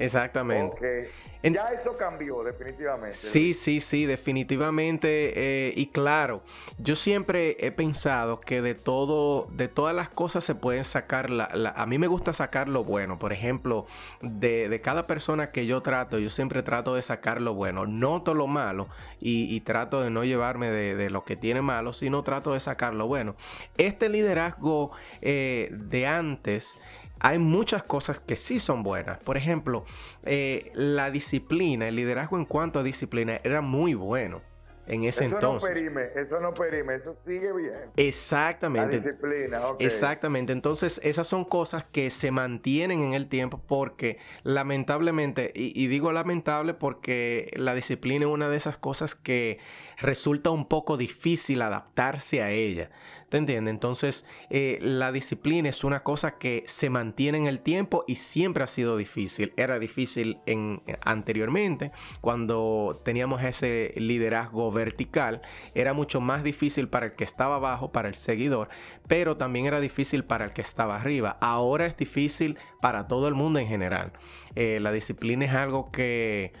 Exactamente. 0.00 1.10
ya 1.42 1.68
eso 1.72 1.94
cambió, 1.94 2.42
definitivamente. 2.42 3.16
Sí, 3.16 3.52
sí, 3.52 3.80
sí, 3.80 4.06
definitivamente. 4.06 5.32
Eh, 5.36 5.74
y 5.76 5.88
claro, 5.88 6.42
yo 6.78 6.96
siempre 6.96 7.56
he 7.60 7.70
pensado 7.70 8.40
que 8.40 8.62
de 8.62 8.74
todo, 8.74 9.46
de 9.52 9.68
todas 9.68 9.94
las 9.94 10.08
cosas 10.08 10.42
se 10.42 10.54
pueden 10.54 10.84
sacar 10.84 11.28
la, 11.28 11.48
a 11.76 11.86
mí 11.86 11.98
me 11.98 12.06
gusta 12.06 12.32
sacar 12.32 12.68
lo 12.68 12.82
bueno. 12.82 13.18
Por 13.18 13.32
ejemplo, 13.32 13.86
de, 14.22 14.80
cada 14.82 15.06
persona 15.06 15.50
que 15.50 15.66
yo 15.66 15.82
trato, 15.82 16.18
yo 16.18 16.30
siempre 16.30 16.62
trato 16.62 16.94
de 16.94 17.02
sacar 17.02 17.42
lo 17.42 17.52
bueno. 17.52 17.86
Noto 17.86 18.32
lo 18.32 18.46
malo 18.46 18.88
y, 19.20 19.60
trato 19.60 20.02
de 20.02 20.08
no 20.08 20.24
llevarme 20.24 20.70
de, 20.70 21.10
lo 21.10 21.24
que 21.24 21.36
tiene 21.36 21.60
malo, 21.60 21.92
sino 21.92 22.22
trato 22.22 22.54
de 22.54 22.60
sacar 22.60 22.94
lo 22.94 23.06
bueno. 23.06 23.36
Este 23.76 24.08
liderazgo 24.08 24.92
eh, 25.20 25.68
de 25.70 26.06
antes 26.06 26.74
hay 27.20 27.38
muchas 27.38 27.82
cosas 27.82 28.18
que 28.18 28.36
sí 28.36 28.58
son 28.58 28.82
buenas. 28.82 29.18
Por 29.18 29.36
ejemplo, 29.36 29.84
eh, 30.24 30.72
la 30.74 31.10
disciplina, 31.10 31.86
el 31.88 31.96
liderazgo 31.96 32.38
en 32.38 32.46
cuanto 32.46 32.78
a 32.78 32.82
disciplina 32.82 33.40
era 33.44 33.60
muy 33.60 33.94
bueno 33.94 34.42
en 34.90 35.04
ese 35.04 35.26
eso 35.26 35.34
entonces. 35.36 35.70
No 35.70 35.74
perime, 35.74 36.08
eso 36.16 36.40
no 36.40 36.52
perime, 36.52 36.96
eso 36.96 37.16
sigue 37.24 37.52
bien. 37.52 37.72
Exactamente. 37.96 38.96
La 38.96 39.02
disciplina, 39.02 39.60
Exactamente. 39.78 40.52
Entonces, 40.52 41.00
esas 41.04 41.26
son 41.28 41.44
cosas 41.44 41.84
que 41.84 42.10
se 42.10 42.32
mantienen 42.32 43.00
en 43.00 43.14
el 43.14 43.28
tiempo 43.28 43.62
porque 43.66 44.18
lamentablemente, 44.42 45.52
y, 45.54 45.86
digo 45.86 46.10
lamentable 46.10 46.74
porque 46.74 47.50
la 47.54 47.74
disciplina 47.74 48.26
es 48.26 48.32
una 48.32 48.48
de 48.48 48.56
esas 48.56 48.76
cosas 48.76 49.14
que 49.14 49.58
resulta 50.00 50.50
un 50.50 50.66
poco 50.66 50.96
difícil 50.96 51.62
adaptarse 51.62 52.42
a 52.42 52.50
ella. 52.50 52.90
¿Te 53.30 53.36
entiendes? 53.36 53.70
Entonces, 53.70 54.24
eh, 54.50 54.78
la 54.82 55.12
disciplina 55.12 55.68
es 55.68 55.84
una 55.84 56.02
cosa 56.02 56.36
que 56.36 56.64
se 56.66 56.90
mantiene 56.90 57.38
en 57.38 57.46
el 57.46 57.60
tiempo 57.60 58.04
y 58.08 58.16
siempre 58.16 58.64
ha 58.64 58.66
sido 58.66 58.96
difícil. 58.96 59.52
Era 59.56 59.78
difícil 59.78 60.38
en, 60.46 60.82
anteriormente, 61.04 61.92
cuando 62.20 63.00
teníamos 63.04 63.40
ese 63.44 63.92
liderazgo 63.94 64.72
vertical, 64.72 65.42
era 65.76 65.92
mucho 65.92 66.20
más 66.20 66.42
difícil 66.42 66.88
para 66.88 67.06
el 67.06 67.12
que 67.12 67.22
estaba 67.22 67.54
abajo, 67.54 67.92
para 67.92 68.08
el 68.08 68.16
seguidor, 68.16 68.68
pero 69.06 69.36
también 69.36 69.66
era 69.66 69.78
difícil 69.78 70.24
para 70.24 70.46
el 70.46 70.52
que 70.52 70.62
estaba 70.62 70.96
arriba. 70.96 71.38
Ahora 71.40 71.86
es 71.86 71.96
difícil 71.96 72.58
para 72.80 73.06
todo 73.06 73.28
el 73.28 73.34
mundo 73.36 73.60
en 73.60 73.68
general. 73.68 74.12
Eh, 74.56 74.80
la 74.80 74.90
disciplina 74.90 75.44
es 75.44 75.52
algo 75.52 75.92
que 75.92 76.52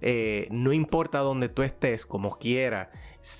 eh, 0.00 0.48
no 0.50 0.72
importa 0.72 1.18
donde 1.18 1.48
tú 1.48 1.62
estés, 1.62 2.06
como 2.06 2.38
quiera, 2.38 2.90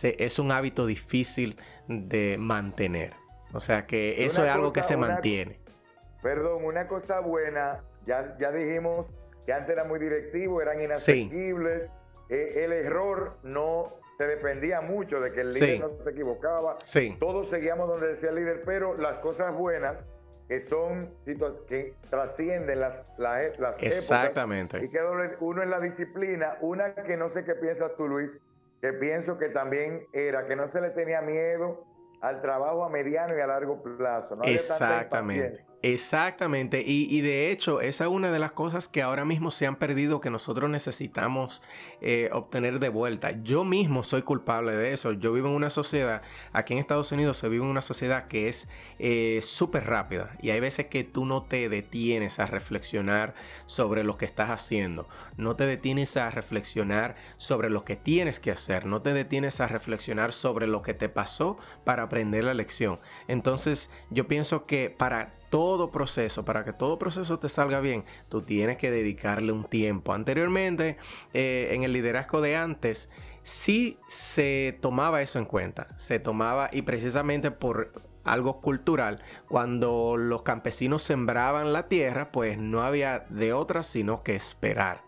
es 0.03 0.39
un 0.39 0.53
hábito 0.53 0.87
difícil 0.87 1.57
de 1.87 2.37
mantener. 2.39 3.15
O 3.53 3.61
sea 3.61 3.87
que 3.87 4.25
eso 4.25 4.45
es 4.45 4.51
algo 4.51 4.73
que 4.73 4.83
se 4.83 4.97
mantiene. 4.97 5.61
Perdón, 6.23 6.65
una 6.65 6.89
cosa 6.89 7.21
buena, 7.21 7.83
ya, 8.05 8.37
ya 8.39 8.51
dijimos 8.51 9.07
que 9.47 9.53
antes 9.53 9.71
era 9.71 9.85
muy 9.85 9.99
directivo, 9.99 10.61
eran 10.61 10.81
inaccesibles. 10.81 11.91
Eh, 12.29 12.65
el 12.65 12.73
error 12.73 13.39
no 13.43 13.87
se 14.19 14.27
dependía 14.27 14.81
mucho 14.81 15.21
de 15.21 15.33
que 15.33 15.41
el 15.41 15.53
líder 15.53 15.81
no 15.81 15.91
se 16.05 16.11
equivocaba. 16.11 16.77
Todos 17.19 17.49
seguíamos 17.49 17.89
donde 17.89 18.09
decía 18.09 18.31
el 18.31 18.35
líder, 18.35 18.63
pero 18.67 18.95
las 18.97 19.19
cosas 19.19 19.55
bueas 19.55 20.05
que 20.49 20.67
son 20.67 21.11
que 21.69 21.95
trascienden 22.09 22.81
las, 22.81 23.13
las, 23.19 23.59
las 23.59 23.83
Exactamente. 23.83 24.83
y 24.83 24.89
que 24.89 24.99
uno 25.41 25.63
es 25.63 25.69
la 25.69 25.79
disciplina, 25.79 26.57
una 26.63 26.95
que 26.95 27.17
no 27.19 27.29
sé 27.29 27.45
qué 27.45 27.55
piensas 27.55 27.95
tú, 27.97 28.09
Luis, 28.09 28.39
que 28.81 28.95
pienso 28.95 29.39
que 29.39 29.51
también 29.51 30.07
era 30.13 30.47
que 30.47 30.57
no 30.57 30.69
se 30.69 30.81
le 30.81 30.91
tenía 30.91 31.21
miedo 31.21 31.85
al 32.23 32.41
trabajo 32.41 32.85
a 32.85 32.89
mediano 32.89 33.37
y 33.37 33.41
a 33.41 33.47
largo 33.47 33.83
plazo. 33.83 34.37
No 34.37 34.45
Exactamente. 34.45 35.68
Exactamente, 35.83 36.83
y, 36.85 37.21
de 37.21 37.53
hecho 37.53 37.81
esa 37.81 38.05
es 38.05 38.11
una 38.11 38.33
de 38.33 38.41
las 38.41 38.51
cosas 38.51 38.89
que 38.89 39.01
ahora 39.01 39.25
mismo 39.25 39.53
se 39.53 39.65
han 39.65 39.77
perdido 39.77 40.21
que 40.21 40.29
nosotros 40.29 40.69
necesitamos 40.69 41.63
eh, 42.01 42.31
obtener 42.33 42.81
de 42.81 42.89
vuelta. 42.89 43.31
Yo 43.45 43.65
mismo 43.65 44.03
soy 44.03 44.23
culpable 44.23 44.75
de 44.75 44.93
eso. 44.93 45.13
Yo 45.13 45.33
vivo 45.33 45.47
en 45.47 45.55
una 45.55 45.71
sociedad, 45.71 46.23
aquí 46.53 46.73
en 46.73 46.81
Estados 46.81 47.13
Unidos 47.13 47.39
se 47.39 47.49
vive 47.49 47.63
en 47.63 47.71
una 47.71 47.83
sociedad 47.83 48.27
que 48.27 48.49
es 48.49 48.67
eh, 48.99 49.39
súper 49.45 49.87
rápida 49.87 50.31
y 50.43 50.51
hay 50.51 50.59
veces 50.59 50.87
que 50.87 51.05
tú 51.05 51.25
no 51.25 51.45
te 51.45 51.69
detienes 51.69 52.41
a 52.41 52.47
reflexionar 52.47 53.35
sobre 53.67 54.03
lo 54.03 54.19
que 54.19 54.25
estás 54.25 54.51
haciendo, 54.51 55.09
no 55.37 55.55
te 55.55 55.65
detienes 55.65 56.17
a 56.17 56.29
reflexionar 56.31 57.15
sobre 57.37 57.71
lo 57.71 57.85
que 57.85 57.95
tienes 57.95 58.41
que 58.41 58.51
hacer, 58.51 58.87
no 58.87 59.01
te 59.01 59.13
detienes 59.13 59.61
a 59.61 59.69
reflexionar 59.69 60.33
sobre 60.33 60.67
lo 60.67 60.83
que 60.83 60.95
te 60.95 61.09
pasó 61.09 61.57
para 61.85 62.03
aprender 62.03 62.43
la 62.43 62.55
lección. 62.55 62.99
Entonces 63.29 63.91
yo 64.11 64.27
pienso 64.27 64.65
que 64.65 64.91
para 64.91 65.31
todo 65.51 65.91
proceso, 65.91 66.45
para 66.45 66.65
que 66.65 66.73
todo 66.73 66.99
proceso 66.99 67.39
te 67.39 67.49
salga 67.49 67.81
bien, 67.81 68.05
tú 68.29 68.43
tienes 68.43 68.79
que 68.79 68.91
dedicarle 68.91 69.53
un 69.53 69.65
tiempo. 69.65 70.13
Anteriormente, 70.13 70.97
eh, 71.35 71.71
en 71.73 71.83
el 71.83 71.93
liderazgo 71.93 72.41
de 72.41 72.57
antes, 72.57 73.09
sí 73.43 73.99
se 74.09 74.79
tomaba 74.81 75.23
eso 75.23 75.39
en 75.39 75.47
cuenta. 75.47 75.89
Se 75.97 76.19
tomaba 76.21 76.69
y 76.73 76.83
precisamente 76.83 77.51
por 77.51 77.93
algo 78.25 78.61
cultural, 78.61 79.23
cuando 79.49 80.17
los 80.19 80.43
campesinos 80.43 81.03
sembraban 81.03 81.73
la 81.73 81.89
tierra, 81.89 82.31
pues 82.31 82.59
no 82.59 82.83
había 82.83 83.21
de 83.31 83.53
otra 83.53 83.83
sino 83.83 84.23
que 84.23 84.37
esperar. 84.37 85.03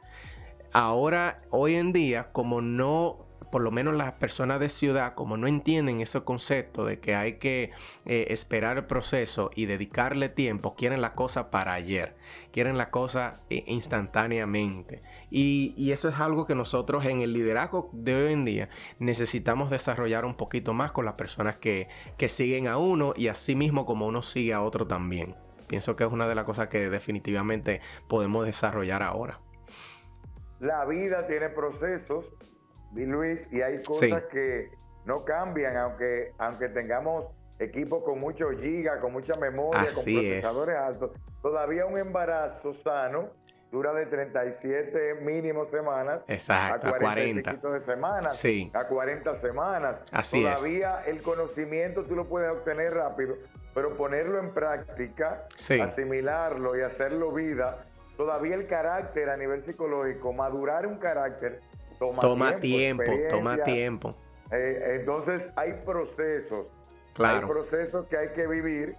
Ahora, 0.73 1.39
hoy 1.51 1.75
en 1.75 1.93
día, 1.93 2.33
como 2.33 2.61
no 2.61 3.27
por 3.51 3.63
lo 3.63 3.71
menos 3.71 3.95
las 3.95 4.13
personas 4.13 4.61
de 4.61 4.69
ciudad, 4.69 5.15
como 5.15 5.37
no 5.37 5.47
entienden 5.47 6.01
ese 6.01 6.23
concepto 6.23 6.85
de 6.85 7.01
que 7.01 7.15
hay 7.15 7.35
que 7.35 7.73
eh, 8.07 8.27
esperar 8.31 8.77
el 8.77 8.85
proceso 8.85 9.51
y 9.55 9.67
dedicarle 9.67 10.29
tiempo, 10.29 10.75
quieren 10.75 11.01
la 11.01 11.15
cosa 11.15 11.51
para 11.51 11.75
ayer, 11.75 12.17
quieren 12.53 12.79
la 12.79 12.91
cosa 12.91 13.43
eh, 13.51 13.65
instantáneamente. 13.67 15.01
Y, 15.31 15.91
eso 15.91 16.09
es 16.09 16.21
algo 16.21 16.47
que 16.47 16.55
nosotros 16.55 17.05
en 17.05 17.21
el 17.21 17.33
liderazgo 17.33 17.91
de 17.93 18.15
hoy 18.15 18.33
en 18.33 18.45
día 18.45 18.69
necesitamos 19.01 19.71
desarrollar 19.71 20.25
un 20.25 20.37
poquito 20.37 20.73
más 20.73 20.93
con 20.93 21.05
las 21.05 21.15
personas 21.15 21.59
que, 21.59 21.89
que 22.17 22.29
siguen 22.29 22.69
a 22.69 22.79
uno 22.79 23.13
y 23.17 23.27
así 23.27 23.57
mismo 23.57 23.87
como 23.87 24.07
uno 24.07 24.23
sigue 24.23 24.55
a 24.55 24.63
otro 24.63 24.87
también. 24.87 25.35
Pienso 25.67 25.97
que 25.97 26.05
es 26.05 26.13
una 26.13 26.29
de 26.29 26.37
las 26.37 26.45
cosas 26.45 26.69
que 26.69 26.89
definitivamente 26.89 27.81
podemos 28.09 28.47
desarrollar 28.47 29.03
ahora. 29.03 29.41
La 30.61 30.85
vida 30.85 31.27
tiene 31.27 31.49
procesos 31.49 32.27
Luis, 32.93 33.49
y 33.53 33.63
hay 33.63 33.83
cosas 33.83 34.25
que 34.25 34.71
no 35.05 35.25
cambian, 35.25 35.77
aunque, 35.77 36.33
aunque 36.39 36.69
tengamos 36.69 37.27
equipos 37.59 38.03
con 38.03 38.19
muchos 38.19 38.57
gigas, 38.61 38.99
con 39.01 39.13
mucha 39.13 39.37
memoria, 39.37 39.87
con 39.95 40.05
procesadores 40.05 40.77
altos. 40.77 41.11
Todavía 41.43 41.87
un 41.87 41.99
embarazo 41.99 42.75
sano 42.75 43.31
dura 43.71 43.93
de 43.93 44.07
37 44.07 45.15
mínimo 45.23 45.65
semanas 45.67 46.23
Exacto, 46.27 46.89
a 46.89 46.99
40, 46.99 47.53
de 47.53 47.81
semanas, 47.85 48.45
a 48.75 48.89
40 48.89 49.41
semanas. 49.41 49.97
Así 50.11 50.43
Todavía 50.43 51.05
el 51.07 51.23
conocimiento 51.23 52.05
tú 52.05 52.17
lo 52.17 52.29
puedes 52.29 52.51
obtener 52.51 52.95
rápido, 52.95 53.37
pero 53.75 53.97
ponerlo 53.97 54.41
en 54.41 54.53
práctica, 54.53 55.47
asimilarlo 55.81 56.77
y 56.77 56.83
hacerlo 56.83 57.31
vida, 57.31 57.85
todavía 58.17 58.57
el 58.57 58.67
carácter 58.67 59.31
a 59.31 59.37
nivel 59.37 59.63
psicológico, 59.63 60.33
madurar 60.33 60.87
un 60.87 60.99
carácter 60.99 61.61
toma, 62.21 62.59
tiempo, 62.59 63.13
toma 63.29 63.63
tiempo. 63.63 64.17
Eh, 64.51 64.97
entonces 65.01 65.53
hay 65.57 65.75
procesos, 65.85 66.67
claro. 67.15 67.47
hay 67.47 67.53
procesos 67.53 68.07
que 68.07 68.17
hay 68.17 68.29
que 68.31 68.47
vivir 68.47 68.97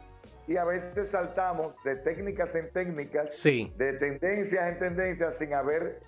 y 0.47 0.57
a 0.57 0.63
veces 0.63 1.09
saltamos 1.09 1.73
de 1.83 1.95
técnicas 1.97 2.53
en 2.55 2.71
técnicas, 2.71 3.35
sí. 3.35 3.73
de 3.75 3.93
tendencias 3.93 4.69
en 4.69 4.79
tendencias 4.79 5.37
sin 5.37 5.53
haber 5.53 5.99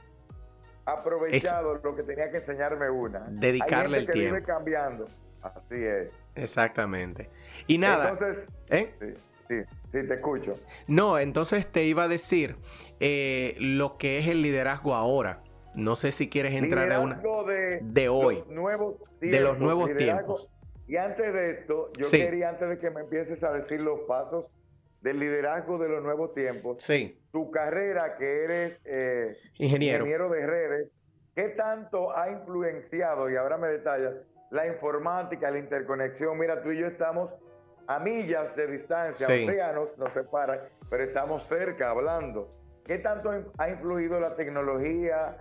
aprovechado 0.85 1.79
lo 1.83 1.95
que 1.95 2.03
tenía 2.03 2.29
que 2.29 2.37
enseñarme 2.37 2.89
una. 2.89 3.25
Dedicarle 3.29 3.99
el 3.99 4.05
que 4.05 4.13
tiempo. 4.13 4.35
Vive 4.35 4.45
cambiando. 4.45 5.05
Así 5.41 5.75
es. 5.75 6.13
Exactamente. 6.35 7.29
Y 7.67 7.77
nada. 7.77 8.11
Entonces, 8.11 8.45
¿eh? 8.69 8.93
sí, 8.99 9.13
sí, 9.47 9.55
sí, 9.91 10.07
te 10.07 10.13
escucho. 10.13 10.53
No, 10.87 11.19
entonces 11.19 11.69
te 11.71 11.83
iba 11.83 12.03
a 12.03 12.07
decir 12.07 12.57
eh, 12.99 13.55
lo 13.59 13.97
que 13.97 14.19
es 14.19 14.27
el 14.27 14.41
liderazgo 14.41 14.95
ahora. 14.95 15.42
No 15.75 15.95
sé 15.95 16.11
si 16.11 16.29
quieres 16.29 16.53
entrar 16.53 16.91
a 16.91 16.99
una 16.99 17.21
de, 17.81 18.09
hoy, 18.09 18.43
nuevos 18.49 18.95
de 19.19 19.39
los 19.39 19.57
nuevos 19.59 19.95
tiempos. 19.95 20.47
Y 20.87 20.97
antes 20.97 21.33
de 21.33 21.51
esto, 21.51 21.91
yo 21.97 22.09
quería, 22.09 22.49
antes 22.49 22.69
de 22.69 22.77
que 22.77 22.91
me 22.91 23.01
empieces 23.01 23.43
a 23.43 23.53
decir 23.53 23.81
los 23.81 24.01
pasos 24.01 24.51
del 25.01 25.19
liderazgo 25.19 25.77
de 25.77 25.89
los 25.89 26.03
nuevos 26.03 26.33
tiempos, 26.33 26.79
sí. 26.81 27.19
tu 27.31 27.51
carrera 27.51 28.15
que 28.17 28.43
eres 28.43 28.79
eh, 28.85 29.37
ingeniero. 29.57 30.05
ingeniero 30.05 30.29
de 30.29 30.45
redes, 30.45 30.89
¿qué 31.35 31.49
tanto 31.49 32.15
ha 32.15 32.29
influenciado, 32.29 33.29
y 33.29 33.35
ahora 33.35 33.57
me 33.57 33.67
detallas, 33.67 34.13
la 34.51 34.67
informática, 34.67 35.51
la 35.51 35.59
interconexión? 35.59 36.37
Mira, 36.37 36.61
tú 36.61 36.71
y 36.71 36.79
yo 36.79 36.87
estamos 36.87 37.31
a 37.87 37.99
millas 37.99 38.55
de 38.55 38.67
distancia, 38.67 39.25
océanos 39.25 39.97
nos 39.97 40.13
separan, 40.13 40.59
pero 40.89 41.03
estamos 41.03 41.45
cerca 41.47 41.89
hablando. 41.89 42.49
¿Qué 42.85 42.97
tanto 42.97 43.31
ha 43.57 43.69
influido 43.69 44.19
la 44.19 44.35
tecnología, 44.35 45.37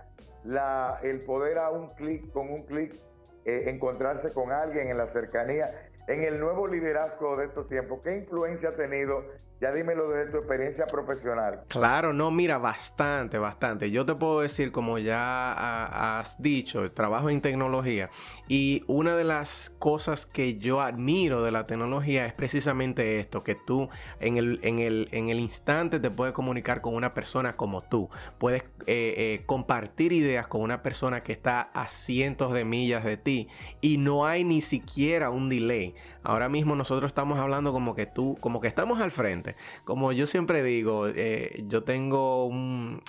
el 1.03 1.19
poder 1.25 1.57
a 1.57 1.71
un 1.71 1.89
clic, 1.89 2.31
con 2.31 2.49
un 2.49 2.63
clic, 2.63 2.95
eh, 3.43 3.63
encontrarse 3.67 4.33
con 4.33 4.51
alguien 4.51 4.87
en 4.87 4.97
la 4.97 5.07
cercanía, 5.07 5.65
en 6.07 6.23
el 6.23 6.39
nuevo 6.39 6.67
liderazgo 6.67 7.35
de 7.35 7.45
estos 7.45 7.67
tiempos? 7.67 7.99
¿Qué 8.01 8.15
influencia 8.15 8.69
ha 8.69 8.75
tenido 8.75 9.25
ya 9.63 9.71
dímelo 9.71 10.09
de 10.09 10.25
tu 10.25 10.39
experiencia 10.39 10.85
profesional. 10.87 11.61
Claro, 11.69 12.11
no, 12.11 12.31
mira, 12.31 12.57
bastante, 12.57 13.37
bastante. 13.37 13.91
Yo 13.91 14.05
te 14.05 14.13
puedo 14.13 14.41
decir, 14.41 14.73
como 14.73 14.97
ya 14.97 16.19
has 16.19 16.41
dicho, 16.41 16.91
trabajo 16.91 17.29
en 17.29 17.39
tecnología 17.39 18.09
y 18.49 18.83
una 18.87 19.15
de 19.15 19.23
las 19.23 19.71
cosas 19.79 20.25
que 20.25 20.57
yo 20.57 20.81
admiro 20.81 21.43
de 21.43 21.51
la 21.51 21.63
tecnología 21.65 22.25
es 22.25 22.33
precisamente 22.33 23.21
esto, 23.21 23.41
que 23.41 23.55
tú 23.55 23.89
en 24.19 24.35
el, 24.35 24.59
en 24.63 24.79
el, 24.79 25.07
en 25.13 25.29
el 25.29 25.39
instante 25.39 26.01
te 26.01 26.11
puedes 26.11 26.33
comunicar 26.33 26.81
con 26.81 26.93
una 26.93 27.13
persona 27.13 27.55
como 27.55 27.79
tú, 27.81 28.09
puedes 28.39 28.63
eh, 28.85 29.15
eh, 29.17 29.43
compartir 29.45 30.11
ideas 30.11 30.47
con 30.47 30.59
una 30.59 30.83
persona 30.83 31.21
que 31.21 31.31
está 31.31 31.61
a 31.61 31.87
cientos 31.87 32.51
de 32.51 32.65
millas 32.65 33.05
de 33.05 33.15
ti 33.15 33.47
y 33.79 33.97
no 33.97 34.25
hay 34.25 34.43
ni 34.43 34.59
siquiera 34.59 35.29
un 35.29 35.47
delay. 35.47 35.95
Ahora 36.23 36.49
mismo 36.49 36.75
nosotros 36.75 37.09
estamos 37.09 37.39
hablando 37.39 37.71
como 37.71 37.95
que 37.95 38.05
tú, 38.05 38.37
como 38.39 38.61
que 38.61 38.67
estamos 38.67 39.01
al 39.01 39.11
frente 39.11 39.55
como 39.83 40.11
yo 40.11 40.27
siempre 40.27 40.63
digo, 40.63 41.07
eh, 41.07 41.63
yo 41.67 41.83
tengo 41.83 42.49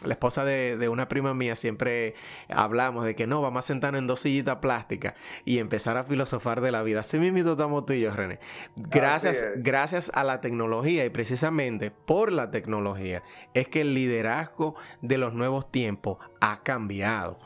la 0.05 0.13
esposa 0.13 0.45
de, 0.45 0.89
una 0.89 1.09
prima 1.09 1.35
mía, 1.35 1.55
siempre 1.55 2.15
hablamos 2.49 3.05
de 3.05 3.15
que 3.15 3.27
no, 3.27 3.41
vamos 3.41 3.65
a 3.65 3.67
sentarnos 3.67 4.01
en 4.01 4.07
dos 4.07 4.21
sillitas 4.21 4.57
plásticas 4.57 5.15
y 5.45 5.59
empezar 5.59 5.97
a 5.97 6.05
filosofar 6.05 6.61
de 6.61 6.73
la 6.73 6.83
vida. 6.83 7.01
Así 7.01 7.19
mismo 7.19 7.39
estamos 7.39 7.87
tú 7.87 7.93
y 7.93 8.01
yo, 8.01 8.15
René. 8.15 8.39
Gracias, 8.77 9.45
gracias 9.57 10.11
a 10.15 10.25
la 10.25 10.41
tecnología 10.41 11.05
y 11.05 11.11
precisamente 11.11 11.91
por 11.91 12.33
la 12.33 12.51
tecnología 12.51 13.23
es 13.55 13.69
que 13.69 13.81
el 13.81 13.95
liderazgo 13.95 14.75
de 15.01 15.19
los 15.19 15.35
nuevos 15.35 15.71
tiempos 15.71 16.19
ha 16.41 16.63
cambiado 16.63 17.39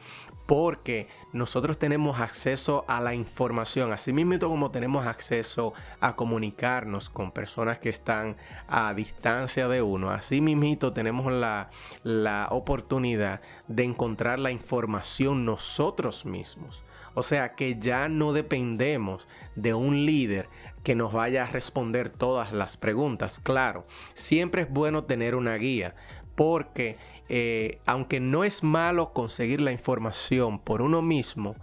porque 0.47 1.09
nosotros 1.33 1.79
tenemos 1.79 2.21
acceso 2.21 2.85
a 2.89 3.01
la 3.01 3.15
información, 3.15 3.93
así 3.93 4.13
mismo 4.13 4.39
como 4.39 4.71
tenemos 4.71 5.07
acceso 5.07 5.75
a 6.01 6.17
comunicarnos 6.17 7.11
con 7.11 7.33
personas 7.33 7.79
que 7.79 7.91
están 7.91 8.37
a 8.67 8.93
distancia 8.95 9.69
de 9.69 9.83
uno, 9.83 10.11
así 10.11 10.41
mismo 10.41 10.93
tenemos 10.93 11.33
la, 11.33 11.71
la 12.03 12.49
oportunidad 12.51 13.41
de 13.67 13.85
encontrar 13.85 14.39
la 14.39 14.51
información 14.51 15.45
nosotros 15.45 16.25
mismos. 16.25 16.83
O 17.15 17.23
sea 17.23 17.55
que 17.55 17.79
ya 17.81 18.09
no 18.09 18.33
dependemos 18.33 19.27
de 19.57 19.75
un 19.75 20.07
líder 20.07 20.49
que 20.85 20.95
nos 20.95 21.13
vaya 21.13 21.45
a 21.45 21.51
responder 21.51 22.11
todas 22.11 22.53
las 22.53 22.77
preguntas. 22.77 23.41
Claro, 23.41 23.85
siempre 24.15 24.63
es 24.63 24.71
bueno 24.71 25.05
tener 25.05 25.35
una 25.35 25.57
guía 25.57 25.95
porque 26.37 26.97
eh, 27.29 27.81
aunque 27.87 28.21
no 28.21 28.45
es 28.45 28.63
malo 28.63 29.13
conseguir 29.13 29.61
la 29.61 29.73
información 29.73 30.59
por 30.59 30.83
uno 30.83 31.03
mismo, 31.03 31.57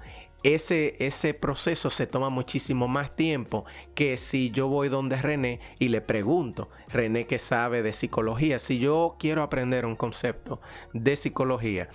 ese, 0.53 1.33
proceso 1.33 1.89
se 1.89 2.05
toma 2.05 2.29
muchísimo 2.29 2.87
más 2.87 3.15
tiempo 3.15 3.65
que 3.95 4.15
si 4.15 4.51
yo 4.51 4.67
voy 4.67 4.89
donde 4.89 5.19
René 5.19 5.59
y 5.79 5.87
le 5.87 6.01
pregunto, 6.01 6.69
René 6.87 7.25
que 7.25 7.39
sabe 7.39 7.81
de 7.81 7.93
psicología, 7.93 8.59
si 8.59 8.77
yo 8.77 9.15
quiero 9.17 9.41
aprender 9.41 9.87
un 9.87 9.95
concepto 9.95 10.61
de 10.93 11.15
psicología, 11.15 11.89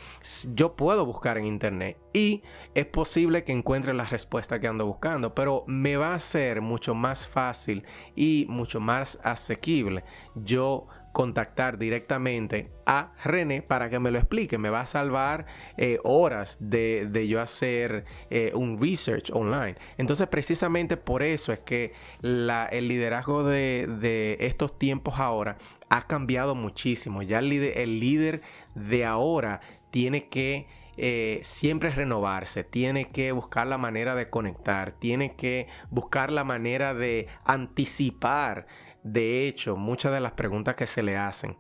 yo 0.52 0.74
puedo 0.74 1.06
buscar 1.06 1.38
en 1.38 1.46
internet 1.46 1.96
y 2.12 2.42
es 2.74 2.86
posible 2.86 3.44
que 3.44 3.52
encuentre 3.52 3.94
la 3.94 4.04
respuesta 4.04 4.58
que 4.58 4.66
ando 4.66 4.84
buscando, 4.84 5.32
pero 5.32 5.62
me 5.68 5.96
va 5.96 6.14
a 6.14 6.20
ser 6.20 6.60
mucho 6.60 6.94
más 6.94 7.28
fácil 7.28 7.84
y 8.16 8.46
mucho 8.48 8.80
más 8.80 9.20
asequible. 9.22 10.02
Yo 10.34 10.88
contactar 11.12 11.78
directamente 11.78 12.70
a 12.86 13.12
René 13.24 13.62
para 13.62 13.90
que 13.90 13.98
me 13.98 14.10
lo 14.10 14.18
explique. 14.18 14.58
Me 14.58 14.70
va 14.70 14.82
a 14.82 14.86
salvar 14.86 15.46
eh, 15.76 15.98
horas 16.04 16.56
de, 16.60 17.26
yo 17.28 17.40
hacer 17.40 18.04
eh, 18.30 18.52
un 18.54 18.80
research 18.80 19.30
online. 19.32 19.76
Entonces, 19.98 20.28
precisamente 20.28 20.96
por 20.96 21.22
eso 21.22 21.52
es 21.52 21.60
que 21.60 21.92
el 22.22 22.88
liderazgo 22.88 23.44
de, 23.44 24.36
estos 24.40 24.78
tiempos 24.78 25.18
ahora 25.18 25.56
ha 25.88 26.06
cambiado 26.06 26.54
muchísimo. 26.54 27.22
Ya 27.22 27.40
el 27.40 27.48
líder, 27.48 28.42
de 28.74 29.04
ahora 29.04 29.60
tiene 29.90 30.28
que 30.28 30.66
eh, 30.96 31.40
siempre 31.42 31.90
renovarse, 31.90 32.62
tiene 32.62 33.08
que 33.08 33.32
buscar 33.32 33.66
la 33.66 33.78
manera 33.78 34.14
de 34.14 34.28
conectar, 34.28 34.92
tiene 34.92 35.34
que 35.34 35.66
buscar 35.90 36.30
la 36.30 36.44
manera 36.44 36.94
de 36.94 37.26
anticipar 37.44 38.66
de 39.02 39.48
hecho, 39.48 39.76
muchas 39.76 40.12
de 40.12 40.20
las 40.20 40.32
preguntas 40.32 40.74
que 40.74 40.86
se 40.86 41.02
le 41.02 41.16
hacen 41.16 41.56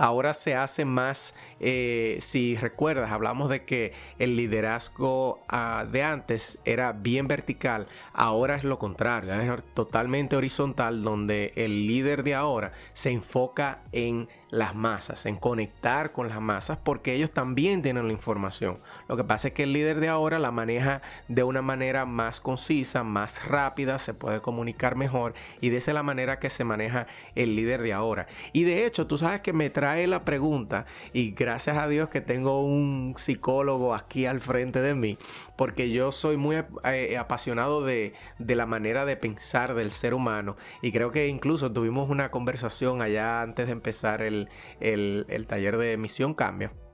ahora 0.00 0.32
se 0.32 0.54
hace 0.54 0.86
más, 0.86 1.34
eh, 1.60 2.16
si 2.22 2.56
recuerdas, 2.56 3.12
hablamos 3.12 3.50
de 3.50 3.66
que 3.66 3.92
el 4.18 4.34
liderazgo 4.34 5.40
ah, 5.46 5.84
de 5.90 6.02
antes 6.02 6.58
era 6.64 6.92
bien 6.92 7.28
vertical, 7.28 7.86
ahora 8.14 8.56
es 8.56 8.64
lo 8.64 8.78
contrario, 8.78 9.34
es 9.34 9.62
totalmente 9.74 10.36
horizontal, 10.36 11.02
donde 11.02 11.52
el 11.54 11.86
líder 11.86 12.22
de 12.22 12.34
ahora 12.34 12.72
se 12.94 13.10
enfoca 13.10 13.80
en 13.92 14.28
las 14.48 14.74
masas, 14.74 15.26
en 15.26 15.36
conectar 15.36 16.12
con 16.12 16.28
las 16.28 16.40
masas, 16.40 16.78
porque 16.82 17.14
ellos 17.14 17.30
también 17.30 17.82
tienen 17.82 18.06
la 18.06 18.12
información. 18.12 18.78
Lo 19.06 19.16
que 19.16 19.22
pasa 19.22 19.48
es 19.48 19.54
que 19.54 19.62
el 19.64 19.72
líder 19.72 20.00
de 20.00 20.08
ahora 20.08 20.38
la 20.38 20.50
maneja 20.50 21.02
de 21.28 21.42
una 21.42 21.62
manera 21.62 22.06
más 22.06 22.40
concisa, 22.40 23.04
más 23.04 23.44
rápida, 23.44 23.98
se 23.98 24.14
puede 24.14 24.40
comunicar 24.40 24.96
mejor 24.96 25.34
y 25.60 25.68
de 25.68 25.76
esa 25.76 25.90
es 25.90 25.94
la 25.94 26.02
manera 26.02 26.38
que 26.38 26.50
se 26.50 26.64
maneja 26.64 27.06
el 27.34 27.54
líder 27.54 27.82
de 27.82 27.92
ahora. 27.92 28.26
Y 28.52 28.64
de 28.64 28.86
hecho, 28.86 29.06
tú 29.06 29.18
sabes 29.18 29.42
que 29.42 29.52
me 29.52 29.70
trae 29.70 29.89
la 30.06 30.24
pregunta 30.24 30.86
y 31.12 31.32
gracias 31.32 31.76
a 31.76 31.88
Dios 31.88 32.08
que 32.08 32.20
tengo 32.20 32.64
un 32.64 33.14
psicólogo 33.16 33.94
aquí 33.94 34.26
al 34.26 34.40
frente 34.40 34.80
de 34.80 34.94
mí, 34.94 35.18
porque 35.56 35.90
yo 35.90 36.12
soy 36.12 36.36
muy 36.36 36.56
eh, 36.84 37.16
apasionado 37.18 37.84
de, 37.84 38.14
de 38.38 38.56
la 38.56 38.66
manera 38.66 39.04
de 39.04 39.16
pensar 39.16 39.74
del 39.74 39.90
ser 39.90 40.14
humano 40.14 40.56
y 40.82 40.92
creo 40.92 41.10
que 41.10 41.28
incluso 41.28 41.72
tuvimos 41.72 42.10
una 42.10 42.30
conversación 42.30 43.02
allá 43.02 43.42
antes 43.42 43.66
de 43.66 43.72
empezar 43.72 44.22
el 44.22 44.48
el, 44.80 45.46
taller 45.48 45.76
de 45.76 45.96
Misión 45.96 46.34
Cambio. 46.34 46.89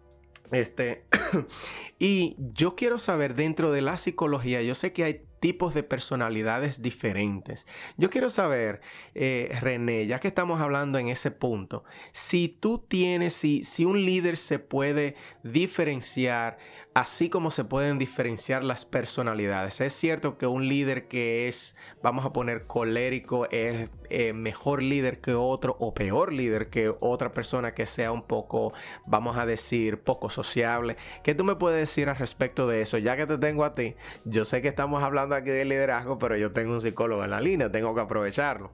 Este, 0.53 1.05
y 1.99 2.37
yo 2.39 2.77
quiero 2.77 2.99
saber 2.99 3.35
dentro 3.35 3.73
de 3.73 3.83
la 3.83 3.97
psicología, 3.97 4.63
yo 4.63 4.75
sé 4.75 4.93
que 4.93 5.05
hay 5.05 5.23
tipos 5.41 5.75
de 5.75 5.83
personalidades 5.83 6.83
diferentes. 6.83 7.67
Yo 7.97 8.11
quiero 8.11 8.31
saber, 8.31 8.81
eh, 9.15 9.57
René, 9.61 10.07
ya 10.07 10.19
que 10.19 10.29
estamos 10.29 10.61
hablando 10.61 10.99
en 10.99 11.09
ese 11.09 11.31
punto, 11.31 11.85
si 12.13 12.49
tú 12.49 12.79
tienes, 12.79 13.35
si, 13.35 13.65
si 13.65 13.85
un 13.85 14.05
líder 14.05 14.37
se 14.37 14.59
puede 14.59 15.15
diferenciar 15.43 16.59
así 16.97 17.29
como 17.29 17.51
se 17.51 17.63
pueden 17.63 17.99
diferenciar 17.99 18.65
las 18.65 18.87
personalidades. 18.87 19.83
Es 19.83 19.93
cierto 19.93 20.39
que 20.39 20.47
un 20.47 20.67
líder 20.67 21.09
que 21.09 21.47
es, 21.47 21.77
vamos 22.03 22.25
a 22.25 22.33
poner, 22.33 22.67
colérico, 22.67 23.47
es 23.51 23.91
eh, 24.09 24.33
mejor 24.33 24.81
líder 24.81 25.21
que 25.21 25.35
otro 25.35 25.77
o 25.79 25.93
peor 25.93 26.33
líder 26.33 26.71
que 26.71 26.91
otra 27.01 27.33
persona 27.33 27.75
que 27.75 27.85
sea 27.85 28.13
un 28.13 28.23
poco, 28.23 28.73
vamos 29.07 29.37
a 29.37 29.45
decir, 29.45 30.01
poco 30.01 30.31
sociable. 30.31 30.97
¿Qué 31.23 31.35
tú 31.35 31.45
me 31.45 31.55
puedes 31.57 31.79
decir 31.79 32.09
al 32.09 32.17
respecto 32.17 32.67
de 32.67 32.81
eso? 32.81 32.97
Ya 32.97 33.15
que 33.15 33.27
te 33.27 33.37
tengo 33.37 33.67
a 33.67 33.75
ti, 33.75 33.95
yo 34.25 34.47
sé 34.47 34.63
que 34.63 34.69
estamos 34.69 35.03
hablando 35.03 35.35
aquí 35.35 35.51
de 35.51 35.67
liderazgo, 35.67 36.19
pero 36.19 36.35
yo 36.39 36.51
tengo 36.51 36.73
un 36.73 36.81
psicólogo 36.81 37.23
en 37.25 37.29
la 37.29 37.43
línea, 37.43 37.71
tengo 37.71 37.95
que 37.95 38.01
aprovecharlo. 38.01 38.73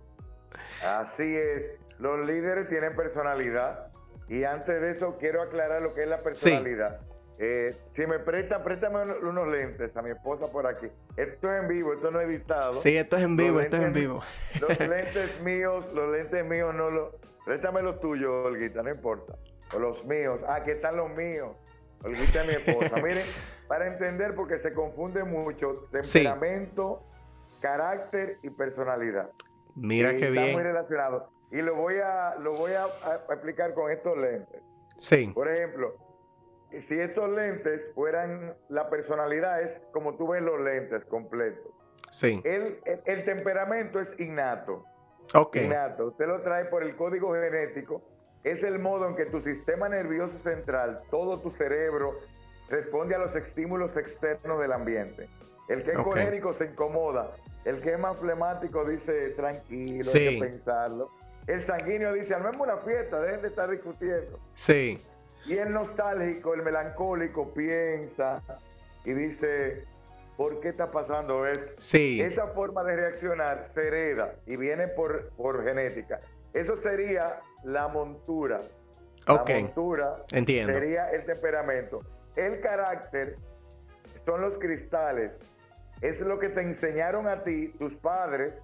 Así 0.87 1.25
es, 1.25 1.73
los 1.99 2.25
líderes 2.25 2.69
tienen 2.69 2.95
personalidad 2.95 3.89
y 4.29 4.45
antes 4.45 4.81
de 4.81 4.93
eso 4.93 5.17
quiero 5.19 5.43
aclarar 5.43 5.83
lo 5.83 5.93
que 5.93 6.05
es 6.05 6.09
la 6.09 6.23
personalidad. 6.23 7.01
Eh, 7.38 7.75
si 7.95 8.07
me 8.07 8.18
presta, 8.18 8.62
préstame 8.62 9.03
unos 9.23 9.49
lentes 9.49 9.97
a 9.97 10.03
mi 10.03 10.11
esposa 10.11 10.51
por 10.53 10.66
aquí. 10.66 10.87
Esto 11.16 11.53
es 11.53 11.62
en 11.62 11.68
vivo, 11.68 11.92
esto 11.95 12.11
no 12.11 12.21
es 12.21 12.29
editado. 12.29 12.75
Sí, 12.75 12.97
esto 12.97 13.16
es 13.16 13.23
en 13.23 13.37
vivo, 13.37 13.61
esto 13.61 13.77
es 13.77 13.83
en 13.83 13.92
vivo. 13.92 14.23
Los 14.61 14.79
lentes 14.88 15.40
míos, 15.42 15.92
los 15.95 16.11
lentes 16.12 16.45
míos 16.45 16.75
no 16.75 16.90
los. 16.90 17.14
Préstame 17.45 17.83
los 17.83 18.01
tuyos, 18.01 18.31
Olguita, 18.47 18.83
no 18.83 18.90
importa. 18.90 19.37
O 19.75 19.79
los 19.79 20.05
míos. 20.05 20.40
Ah, 20.47 20.57
aquí 20.57 20.71
están 20.73 20.97
los 20.97 21.11
míos. 21.11 21.57
Olguita 22.05 22.42
es 22.42 22.47
mi 22.47 22.55
esposa. 22.55 22.97
Miren, 23.03 23.27
para 23.66 23.87
entender, 23.87 24.35
porque 24.35 24.59
se 24.59 24.73
confunde 24.75 25.25
mucho 25.25 25.88
temperamento, 25.90 27.03
carácter 27.61 28.38
y 28.42 28.51
personalidad. 28.51 29.31
Mira 29.75 30.11
qué 30.14 30.31
bien. 30.31 30.45
Está 30.45 30.57
muy 30.57 30.62
relacionado. 30.62 31.31
Y 31.51 31.61
lo 31.62 31.75
voy 31.75 31.97
a, 31.97 32.37
lo 32.37 32.55
voy 32.55 32.73
a 32.73 32.87
explicar 33.31 33.75
con 33.75 33.90
estos 33.90 34.16
lentes. 34.16 34.61
Sí. 34.99 35.33
Por 35.35 35.49
ejemplo, 35.49 35.97
si 36.81 36.99
estos 36.99 37.31
lentes 37.31 37.87
fueran 37.95 38.55
la 38.69 38.89
personalidad, 38.89 39.61
es 39.61 39.83
como 39.93 40.17
tú 40.17 40.29
ves 40.29 40.43
los 40.43 40.61
lentes 40.61 41.05
completos. 41.05 41.73
Sí. 42.11 42.41
El, 42.45 42.81
el, 43.05 43.25
temperamento 43.25 44.01
es 44.01 44.15
innato. 44.19 44.85
Ok. 45.35 45.57
Innato. 45.57 46.09
Usted 46.09 46.27
lo 46.27 46.43
trae 46.43 46.67
por 46.67 46.83
el 46.83 46.97
código 46.97 47.35
genético. 47.35 48.03
Es 48.45 48.63
el 48.63 48.79
modo 48.79 49.09
en 49.09 49.17
que 49.17 49.27
tu 49.27 49.41
sistema 49.41 49.89
nervioso 49.89 50.37
central, 50.39 51.01
todo 51.11 51.41
tu 51.41 51.51
cerebro, 51.51 52.13
responde 52.69 53.15
a 53.15 53.19
los 53.19 53.35
estímulos 53.37 53.97
externos 53.97 54.61
del 54.61 54.73
ambiente. 54.73 55.29
El 55.69 55.85
que 55.85 55.93
es 55.93 55.99
colérico 55.99 56.53
se 56.53 56.67
incomoda. 56.67 57.33
El 57.65 57.81
que 57.81 57.93
es 57.93 57.99
más 57.99 58.19
flemático 58.19 58.85
dice 58.85 59.31
tranquilo, 59.31 60.11
hay 60.13 60.35
que 60.35 60.41
pensarlo. 60.41 61.11
El 61.47 61.63
sanguíneo 61.63 62.13
dice, 62.13 62.35
armemos 62.35 62.61
una 62.61 62.79
fiesta, 62.79 63.21
dejen 63.21 63.43
de 63.43 63.49
estar 63.49 63.71
discutiendo. 63.71 64.39
Sí. 64.55 64.99
Y 65.47 65.57
el 65.59 65.73
nostálgico, 65.73 66.55
el 66.55 66.63
melancólico 66.63 67.53
piensa 67.53 68.43
y 69.05 69.13
dice, 69.13 69.85
¿por 70.37 70.61
qué 70.61 70.69
está 70.69 70.91
pasando 70.91 71.47
esto? 71.47 71.73
Sí. 71.79 72.21
Esa 72.21 72.49
forma 72.49 72.85
de 72.85 72.97
reaccionar 72.97 73.67
se 73.71 73.89
hereda 73.89 74.35
y 74.47 74.57
viene 74.57 74.89
por, 74.89 75.31
por 75.31 75.65
genética. 75.65 76.21
Eso 76.53 76.77
sería 76.77 77.41
la 77.65 77.89
montura. 77.89 78.61
Ok. 79.29 79.49
La 79.49 79.61
montura 79.61 80.17
Entiendo. 80.31 80.73
sería 80.73 81.11
el 81.11 81.25
temperamento. 81.25 82.01
El 82.37 82.61
carácter 82.61 83.37
son 84.25 84.41
los 84.41 84.59
cristales. 84.59 85.33
Es 86.01 86.21
lo 86.21 86.39
que 86.39 86.49
te 86.49 86.61
enseñaron 86.61 87.29
a 87.29 87.43
ti, 87.43 87.69
tus 87.79 87.95
padres. 87.95 88.63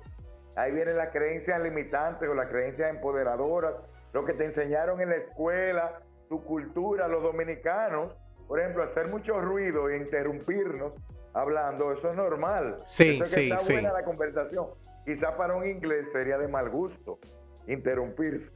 Ahí 0.57 0.73
vienen 0.73 0.97
las 0.97 1.11
creencias 1.11 1.61
limitantes 1.61 2.29
o 2.29 2.35
las 2.35 2.49
creencias 2.49 2.91
empoderadoras. 2.91 3.75
Lo 4.12 4.25
que 4.25 4.33
te 4.33 4.45
enseñaron 4.45 5.01
en 5.01 5.11
la 5.11 5.17
escuela, 5.17 6.01
tu 6.29 6.43
cultura, 6.45 7.09
los 7.09 7.23
dominicanos, 7.23 8.14
por 8.47 8.61
ejemplo, 8.61 8.83
hacer 8.83 9.09
mucho 9.09 9.41
ruido 9.41 9.88
e 9.88 9.97
interrumpirnos 9.97 10.93
hablando, 11.35 11.93
eso 11.93 12.09
es 12.09 12.17
normal. 12.17 12.77
Sí, 12.87 13.14
eso 13.14 13.25
es 13.25 13.35
que 13.35 13.41
sí, 13.41 13.51
está 13.51 13.73
buena 13.73 13.93
la 13.93 14.05
conversación. 14.05 14.69
Quizá 15.05 15.37
para 15.37 15.55
un 15.55 15.67
inglés 15.67 16.11
sería 16.12 16.38
de 16.38 16.49
mal 16.49 16.69
gusto 16.71 17.19
interrumpirse. 17.67 18.53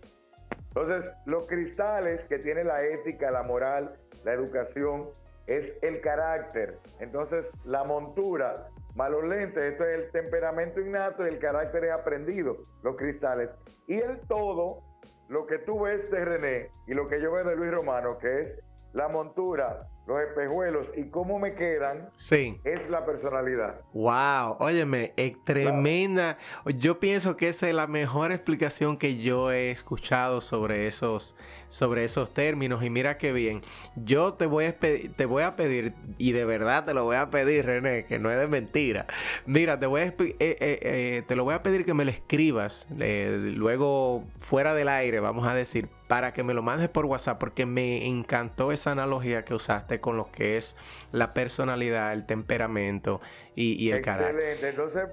Entonces, 0.75 1.13
los 1.27 1.47
cristales 1.47 2.25
que 2.25 2.39
tiene 2.39 2.65
la 2.65 2.83
ética, 2.83 3.31
la 3.31 3.43
moral, 3.43 3.99
la 4.25 4.33
educación, 4.33 5.11
es 5.47 5.75
el 5.83 6.01
carácter. 6.01 6.79
Entonces, 7.01 7.47
la 7.65 7.85
montura, 7.85 8.69
malos 8.95 9.27
lentes, 9.27 9.63
esto 9.63 9.85
es 9.85 9.95
el 9.97 10.11
temperamento 10.11 10.81
innato 10.81 11.27
y 11.27 11.29
el 11.29 11.39
carácter 11.39 11.85
es 11.85 11.93
aprendido, 11.93 12.57
los 12.83 12.97
cristales. 12.97 13.55
Y 13.87 13.99
el 13.99 14.21
todo 14.21 14.83
lo 15.29 15.47
que 15.47 15.59
tú 15.59 15.81
ves 15.81 16.11
de 16.11 16.25
René 16.25 16.71
y 16.87 16.95
lo 16.95 17.09
que 17.09 17.21
yo 17.21 17.33
veo 17.33 17.45
de 17.45 17.57
Luis 17.57 17.71
Romano, 17.71 18.19
que 18.19 18.43
es 18.43 18.59
la 18.93 19.09
montura, 19.09 19.89
los 20.07 20.21
espejuelos 20.21 20.87
y 20.97 21.09
cómo 21.09 21.39
me 21.39 21.55
quedan, 21.55 22.11
sí. 22.17 22.61
es 22.65 22.91
la 22.91 23.07
personalidad. 23.07 23.81
Wow, 23.95 24.57
óyeme, 24.59 25.15
es 25.17 25.43
tremenda. 25.45 26.39
Yo 26.67 27.01
pienso 27.01 27.37
que 27.37 27.49
esa 27.49 27.69
es 27.69 27.75
la 27.75 27.87
mejor 27.87 28.33
explicación 28.33 28.99
que 28.99 29.17
yo 29.17 29.53
he 29.53 29.71
escuchado 29.71 30.41
sobre 30.41 30.87
esos 30.87 31.35
sobre 31.73 32.05
esos 32.05 32.35
términos 32.35 32.83
y 32.83 32.91
mira 32.91 33.17
qué 33.17 33.33
bien. 33.33 33.63
Yo 33.97 34.35
te 34.35 34.45
voy 34.45 34.67
a 34.67 34.79
pedir, 34.79 35.15
te 35.15 35.25
voy 35.25 35.43
a 35.43 35.53
pedir 35.53 35.95
y 36.19 36.33
de 36.33 36.45
verdad 36.45 36.85
te 36.85 36.93
lo 36.93 37.05
voy 37.05 37.17
a 37.17 37.31
pedir, 37.31 37.65
René, 37.65 38.05
que 38.05 38.19
no 38.19 38.31
es 38.31 38.39
de 38.39 38.47
mentira. 38.47 39.07
Mira, 39.47 39.81
te 39.81 39.87
voy 39.87 40.03
a 40.03 40.05
eh, 40.05 40.15
eh, 40.19 40.57
eh, 40.61 41.23
te 41.27 41.35
lo 41.35 41.45
voy 41.45 41.55
a 41.55 41.63
pedir 41.63 41.87
que 41.87 41.95
me 41.95 42.05
lo 42.05 42.11
escribas 42.11 42.87
luego 42.91 44.25
fuera 44.39 44.75
del 44.75 44.89
aire, 44.89 45.21
vamos 45.21 45.47
a 45.47 45.55
decir, 45.55 45.89
para 46.09 46.35
que 46.35 46.43
me 46.43 46.53
lo 46.53 46.63
mandes 46.63 46.91
por 46.91 47.07
WhatsApp 47.07 47.39
porque 47.39 47.65
me 47.65 48.07
encantó 48.07 48.71
esa 48.71 48.91
analogía 48.91 49.47
que 49.47 49.55
usaste 49.55 49.99
con 49.99 50.19
lo 50.19 50.31
que 50.31 50.59
es 50.59 50.77
la 51.11 51.33
personalidad, 51.33 52.13
el 52.13 52.27
temperamento 52.27 53.23
y, 53.55 53.91
el 53.91 54.03
carácter. 54.03 54.63
Entonces, 54.63 55.05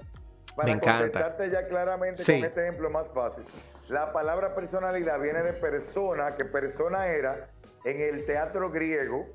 para 0.54 0.66
me 0.66 0.72
encanta. 0.72 1.36
ya 1.50 1.66
claramente 1.66 2.22
con 2.22 2.44
este 2.44 2.62
ejemplo 2.62 2.90
más 2.90 3.06
fácil. 3.14 3.44
La 3.90 4.12
palabra 4.12 4.54
personalidad 4.54 5.20
viene 5.20 5.42
de 5.42 5.52
persona, 5.52 6.36
que 6.36 6.44
persona 6.44 7.08
era 7.08 7.48
en 7.84 8.00
el 8.00 8.24
teatro 8.24 8.70
griego, 8.70 9.26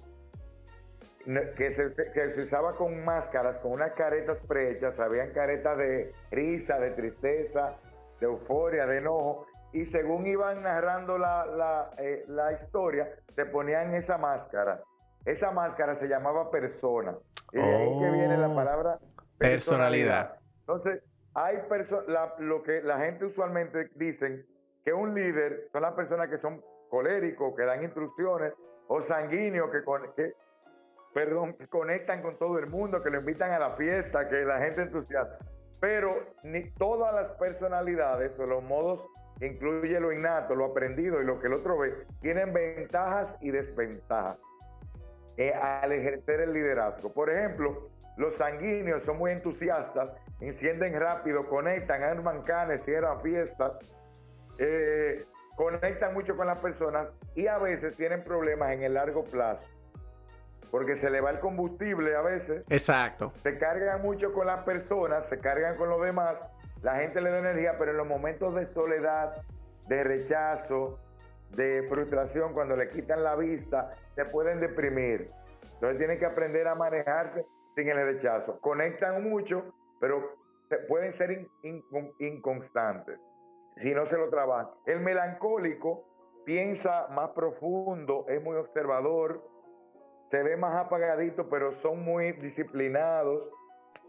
que 1.26 2.34
se, 2.34 2.42
usaba 2.42 2.72
con 2.78 3.04
máscaras, 3.04 3.58
con 3.58 3.74
unas 3.74 3.92
caretas 3.94 4.40
prehechas, 4.48 4.98
habían 4.98 5.32
caretas 5.32 5.78
de 5.78 6.14
risa, 6.32 6.80
de 6.80 6.92
tristeza, 6.92 7.76
de 8.22 8.28
euforia, 8.28 8.86
de 8.86 9.00
enojo, 9.00 9.46
y 9.74 9.86
según 9.86 10.26
iban 10.26 10.64
narrando 10.64 11.18
la, 11.18 11.46
la, 11.46 11.92
eh, 11.98 12.24
la 12.30 12.54
historia, 12.54 13.10
se 13.36 13.46
ponían 13.46 13.94
esa 13.94 14.18
máscara. 14.18 14.82
Esa 15.26 15.52
máscara 15.52 15.96
se 15.96 16.08
llamaba 16.08 16.50
persona. 16.50 17.14
Y 17.52 17.58
de 17.58 17.76
ahí 17.76 18.00
que 18.00 18.10
viene 18.10 18.38
la 18.38 18.48
oh, 18.48 18.56
palabra 18.56 19.00
personalidad. 19.38 20.40
Entonces, 20.62 21.04
hay 21.36 21.58
lo 22.40 22.64
que 22.64 22.82
la 22.82 22.98
gente 23.00 23.26
usualmente 23.26 23.90
dicen 23.96 24.46
que 24.84 24.94
un 24.94 25.14
líder 25.14 25.68
son 25.72 25.82
las 25.82 25.94
personas 25.94 26.30
que 26.30 26.38
son 26.38 26.64
coléricos, 26.90 27.54
que 27.56 27.64
dan 27.64 27.84
instrucciones, 27.84 28.54
o 28.88 29.02
sanguíneos, 29.02 29.70
que, 29.70 29.84
que, 30.16 30.34
perdón, 31.14 31.58
conectan 31.70 32.22
con 32.22 32.38
todo 32.38 32.58
el 32.58 32.68
mundo, 32.68 33.02
que 33.02 33.10
lo 33.10 33.20
invitan 33.20 33.52
a 33.52 33.60
la 33.60 33.72
fiesta, 33.72 34.30
que 34.30 34.46
la 34.46 34.60
gente 34.60 34.84
entusiasta. 34.84 35.40
Pero 35.82 36.10
ni 36.44 36.72
todas 36.72 37.14
las 37.14 37.32
personalidades 37.34 38.40
o 38.40 38.46
los 38.46 38.64
modos, 38.64 39.06
incluye 39.42 40.00
lo 40.00 40.14
innato, 40.14 40.56
lo 40.56 40.66
aprendido 40.66 41.22
y 41.22 41.26
lo 41.26 41.40
que 41.40 41.48
el 41.48 41.54
otro 41.54 41.78
ve, 41.78 41.94
tienen 42.22 42.54
ventajas 42.54 43.36
y 43.42 43.52
desventajas 43.52 44.40
eh, 45.36 45.52
al 45.54 45.92
ejercer 45.92 46.42
el 46.42 46.54
liderazgo. 46.54 47.12
Por 47.12 47.30
ejemplo, 47.30 47.90
los 48.16 48.36
sanguíneos 48.36 49.04
son 49.04 49.18
muy 49.18 49.32
entusiastas, 49.32 50.14
encienden 50.40 51.00
rápido, 51.00 51.48
conectan, 51.48 52.04
arman 52.04 52.42
canes, 52.44 52.84
cierran 52.84 53.22
fiestas, 53.22 53.80
eh, 54.58 55.24
conectan 55.56 56.14
mucho 56.14 56.36
con 56.36 56.48
las 56.48 56.60
personas 56.60 57.08
y 57.36 57.48
a 57.48 57.58
veces 57.58 57.96
tienen 57.96 58.22
problemas 58.22 58.72
en 58.72 58.84
el 58.84 58.94
largo 58.94 59.24
plazo. 59.24 59.68
Porque 60.72 60.96
se 60.96 61.10
le 61.10 61.22
va 61.22 61.30
el 61.30 61.40
combustible 61.40 62.16
a 62.16 62.22
veces. 62.22 62.64
Exacto. 62.70 63.32
Se 63.36 63.58
cargan 63.58 64.02
mucho 64.02 64.34
con 64.34 64.48
las 64.48 64.64
personas, 64.64 65.28
se 65.28 65.40
cargan 65.40 65.76
con 65.76 65.90
los 65.90 66.02
demás. 66.02 66.50
La 66.82 66.96
gente 66.96 67.22
le 67.22 67.30
da 67.30 67.40
energía, 67.40 67.76
pero 67.78 67.92
en 67.92 67.98
los 67.98 68.08
momentos 68.08 68.54
de 68.56 68.66
soledad, 68.66 69.42
de 69.88 70.04
rechazo, 70.04 71.00
de 71.52 71.86
frustración, 71.88 72.54
cuando 72.54 72.76
le 72.76 72.88
quitan 72.88 73.24
la 73.24 73.36
vista, 73.36 73.90
se 74.16 74.26
pueden 74.26 74.60
deprimir. 74.60 75.28
Entonces 75.74 75.98
tienen 75.98 76.20
que 76.20 76.26
aprender 76.26 76.68
a 76.68 76.76
manejarse 76.76 77.46
sin 77.76 77.90
el 77.90 77.98
rechazo. 77.98 78.60
Conectan 78.60 79.24
mucho, 79.24 79.74
pero 80.00 80.36
pueden 80.88 81.14
ser 81.14 81.48
inconstantes 82.20 83.20
si 83.82 83.94
no 83.94 84.06
se 84.06 84.18
lo 84.18 84.30
trabajan. 84.30 84.70
El 84.86 85.02
melancólico 85.02 86.06
piensa 86.46 87.08
más 87.10 87.32
profundo, 87.32 88.26
es 88.30 88.42
muy 88.42 88.56
observador, 88.56 89.42
se 90.32 90.44
ve 90.44 90.58
más 90.58 90.76
apagadito, 90.76 91.50
pero 91.50 91.74
son 91.74 92.04
muy 92.04 92.32
disciplinados. 92.34 93.50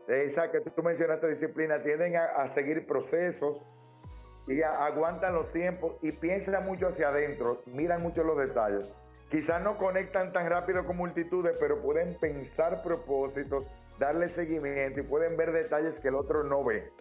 Esa 0.09 0.51
que 0.51 0.61
tú 0.61 0.83
mencionaste, 0.83 1.29
disciplina, 1.29 1.83
tienden 1.83 2.17
a, 2.17 2.49
seguir 2.51 2.87
procesos 2.87 3.61
y 4.47 4.63
aguantan 4.63 5.35
los 5.35 5.51
tiempos 5.51 5.97
y 6.01 6.13
piensan 6.13 6.65
mucho 6.65 6.89
hacia 6.89 7.09
adentro, 7.09 7.63
miran 7.67 8.03
mucho 8.03 8.23
los 8.23 8.39
detalles. 8.39 8.95
Quizás 9.31 9.61
no 9.61 9.77
conectan 9.77 10.33
tan 10.33 10.49
rápido 10.49 10.87
con 10.87 10.97
multitudes, 10.97 11.57
pero 11.59 11.83
pueden 11.83 12.17
pensar 12.21 12.83
propósitos, 12.85 13.65
darle 13.99 14.29
seguimiento 14.29 15.01
y 15.01 15.03
pueden 15.03 15.37
ver 15.37 15.53
detalles 15.53 16.01
que 16.01 16.09
el 16.09 16.15
otro 16.15 16.45
no 16.45 16.65
ve. 16.65 16.93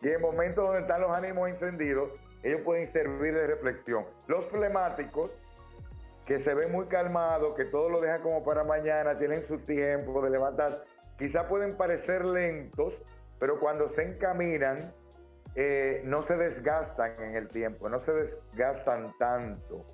Y 0.00 0.08
en 0.08 0.20
momentos 0.20 0.64
donde 0.64 0.80
están 0.80 1.00
los 1.00 1.10
ánimos 1.10 1.48
encendidos, 1.48 2.10
ellos 2.42 2.60
pueden 2.60 2.86
servir 2.86 3.34
de 3.34 3.46
reflexión. 3.46 4.04
Los 4.26 4.46
flemáticos, 4.46 5.36
que 6.24 6.38
se 6.38 6.54
ven 6.54 6.70
muy 6.70 6.86
calmados, 6.86 7.54
que 7.56 7.64
todo 7.64 7.88
lo 7.88 8.00
dejan 8.00 8.22
como 8.22 8.44
para 8.44 8.62
mañana, 8.62 9.18
tienen 9.18 9.46
su 9.46 9.58
tiempo 9.58 10.22
de 10.22 10.30
levantar, 10.30 10.84
quizás 11.16 11.46
pueden 11.46 11.76
parecer 11.76 12.24
lentos, 12.24 13.02
pero 13.40 13.58
cuando 13.58 13.88
se 13.88 14.02
encaminan, 14.02 14.92
eh, 15.54 16.02
no 16.04 16.22
se 16.22 16.36
desgastan 16.36 17.12
en 17.20 17.34
el 17.34 17.48
tiempo, 17.48 17.88
no 17.88 18.00
se 18.00 18.12
desgastan 18.12 19.14
tanto. 19.18 19.84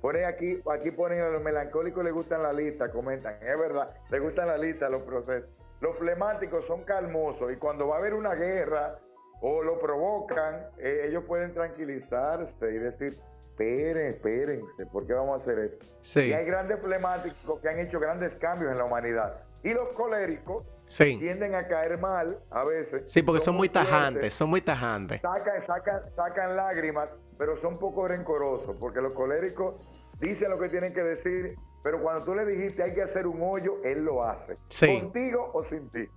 Pone 0.00 0.24
aquí, 0.24 0.62
aquí 0.72 0.90
ponen 0.90 1.20
a 1.20 1.28
los 1.28 1.42
melancólicos 1.42 2.02
les 2.02 2.12
gustan 2.12 2.42
la 2.42 2.52
lista, 2.52 2.90
comentan, 2.90 3.34
es 3.42 3.60
verdad, 3.60 3.94
les 4.10 4.22
gustan 4.22 4.48
la 4.48 4.56
lista, 4.56 4.88
los 4.88 5.02
procesos. 5.02 5.48
Los 5.80 5.96
flemáticos 5.96 6.66
son 6.66 6.84
calmosos 6.84 7.52
y 7.52 7.56
cuando 7.56 7.88
va 7.88 7.96
a 7.96 7.98
haber 7.98 8.14
una 8.14 8.34
guerra 8.34 8.98
o 9.40 9.62
lo 9.62 9.78
provocan, 9.78 10.68
eh, 10.78 11.06
ellos 11.08 11.24
pueden 11.24 11.52
tranquilizarse 11.52 12.70
y 12.70 12.78
decir, 12.78 13.14
esperen, 13.38 14.06
espérense, 14.08 14.86
¿por 14.86 15.06
qué 15.06 15.14
vamos 15.14 15.34
a 15.34 15.36
hacer 15.36 15.58
esto? 15.58 16.20
Y 16.20 16.32
hay 16.32 16.44
grandes 16.44 16.80
flemáticos 16.80 17.60
que 17.60 17.68
han 17.68 17.78
hecho 17.78 17.98
grandes 17.98 18.36
cambios 18.36 18.72
en 18.72 18.78
la 18.78 18.84
humanidad. 18.84 19.42
Y 19.62 19.72
los 19.72 19.88
coléricos 19.94 20.66
tienden 20.96 21.54
a 21.54 21.66
caer 21.66 21.98
mal 21.98 22.38
a 22.50 22.64
veces. 22.64 23.04
Sí, 23.06 23.22
porque 23.22 23.40
son, 23.40 23.56
muy 23.56 23.68
tajantes, 23.68 24.34
son 24.34 24.50
muy 24.50 24.60
tajantes. 24.60 25.20
Sacan, 25.20 25.66
sacan, 25.66 26.02
sacan 26.14 26.56
lágrimas, 26.56 27.12
pero 27.38 27.56
son 27.56 27.78
poco 27.78 28.08
rencorosos, 28.08 28.76
porque 28.76 29.00
los 29.00 29.14
coléricos 29.14 29.80
dicen 30.18 30.50
lo 30.50 30.58
que 30.58 30.68
tienen 30.68 30.92
que 30.92 31.02
decir, 31.02 31.56
pero 31.82 32.02
cuando 32.02 32.24
tú 32.24 32.34
le 32.34 32.44
dijiste 32.44 32.82
hay 32.82 32.92
que 32.92 33.02
hacer 33.02 33.26
un 33.26 33.40
hoyo, 33.42 33.78
él 33.84 34.04
lo 34.04 34.24
hace. 34.24 34.54
Contigo 35.00 35.50
o 35.54 35.62
sin 35.64 35.88
ti. 35.90 36.08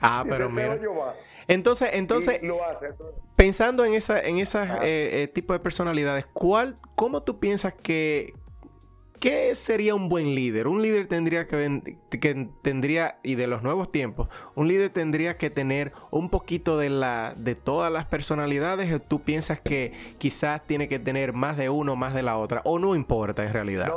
Ah, 0.00 0.24
pero 0.28 0.50
mira. 0.50 0.78
Entonces, 1.46 1.90
entonces, 1.92 2.40
pensando 3.36 3.84
en 3.84 3.94
esa, 3.94 4.20
en 4.20 4.38
esas 4.38 4.82
eh, 4.82 5.22
eh, 5.22 5.28
tipo 5.28 5.52
de 5.52 5.60
personalidades, 5.60 6.26
¿cuál, 6.26 6.76
cómo 6.96 7.22
tú 7.22 7.38
piensas 7.38 7.74
que 7.74 8.34
qué 9.24 9.54
sería 9.54 9.94
un 9.94 10.10
buen 10.10 10.34
líder? 10.34 10.68
Un 10.68 10.82
líder 10.82 11.06
tendría 11.06 11.46
que, 11.46 11.96
que 12.10 12.48
tendría 12.60 13.16
y 13.22 13.36
de 13.36 13.46
los 13.46 13.62
nuevos 13.62 13.90
tiempos, 13.90 14.28
un 14.54 14.68
líder 14.68 14.90
tendría 14.90 15.38
que 15.38 15.48
tener 15.48 15.92
un 16.10 16.28
poquito 16.28 16.76
de 16.76 16.90
la 16.90 17.32
de 17.34 17.54
todas 17.54 17.90
las 17.90 18.04
personalidades. 18.04 18.92
¿O 18.92 19.00
tú 19.00 19.22
piensas 19.22 19.60
que 19.60 19.94
quizás 20.18 20.62
tiene 20.66 20.90
que 20.90 20.98
tener 20.98 21.32
más 21.32 21.56
de 21.56 21.70
uno, 21.70 21.96
más 21.96 22.12
de 22.12 22.22
la 22.22 22.36
otra, 22.36 22.60
o 22.66 22.78
no 22.78 22.94
importa 22.94 23.46
en 23.46 23.54
realidad? 23.54 23.90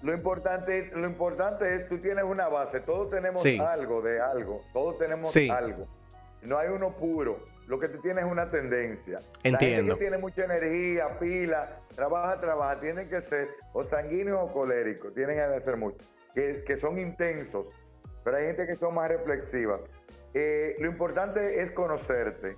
Lo 0.00 0.14
importante, 0.14 0.90
lo 0.94 1.06
importante 1.06 1.76
es, 1.76 1.86
tú 1.86 1.98
tienes 1.98 2.24
una 2.24 2.48
base, 2.48 2.80
todos 2.80 3.10
tenemos 3.10 3.44
algo 3.44 4.00
de 4.00 4.22
algo, 4.22 4.62
todos 4.72 4.96
tenemos 4.96 5.36
algo. 5.36 5.86
No 6.40 6.56
hay 6.56 6.70
uno 6.70 6.96
puro, 6.96 7.44
lo 7.66 7.78
que 7.78 7.88
tú 7.88 8.00
tienes 8.00 8.24
es 8.24 8.30
una 8.30 8.50
tendencia. 8.50 9.18
Entiendo. 9.42 9.54
La 9.54 9.76
gente 9.76 9.92
que 9.92 9.98
tiene 9.98 10.18
mucha 10.18 10.44
energía, 10.44 11.18
pila, 11.18 11.80
trabaja, 11.94 12.40
trabaja, 12.40 12.80
tienen 12.80 13.08
que 13.08 13.20
ser 13.22 13.48
o 13.72 13.84
sanguíneos 13.84 14.40
o 14.42 14.52
coléricos, 14.52 15.14
tienen 15.14 15.36
que 15.36 15.60
ser 15.60 15.76
mucho, 15.76 15.98
que, 16.34 16.64
que 16.66 16.76
son 16.76 16.98
intensos, 16.98 17.66
pero 18.24 18.36
hay 18.36 18.46
gente 18.46 18.66
que 18.66 18.76
son 18.76 18.94
más 18.94 19.08
reflexivas. 19.08 19.80
Eh, 20.34 20.76
lo 20.78 20.88
importante 20.88 21.62
es 21.62 21.70
conocerte. 21.70 22.56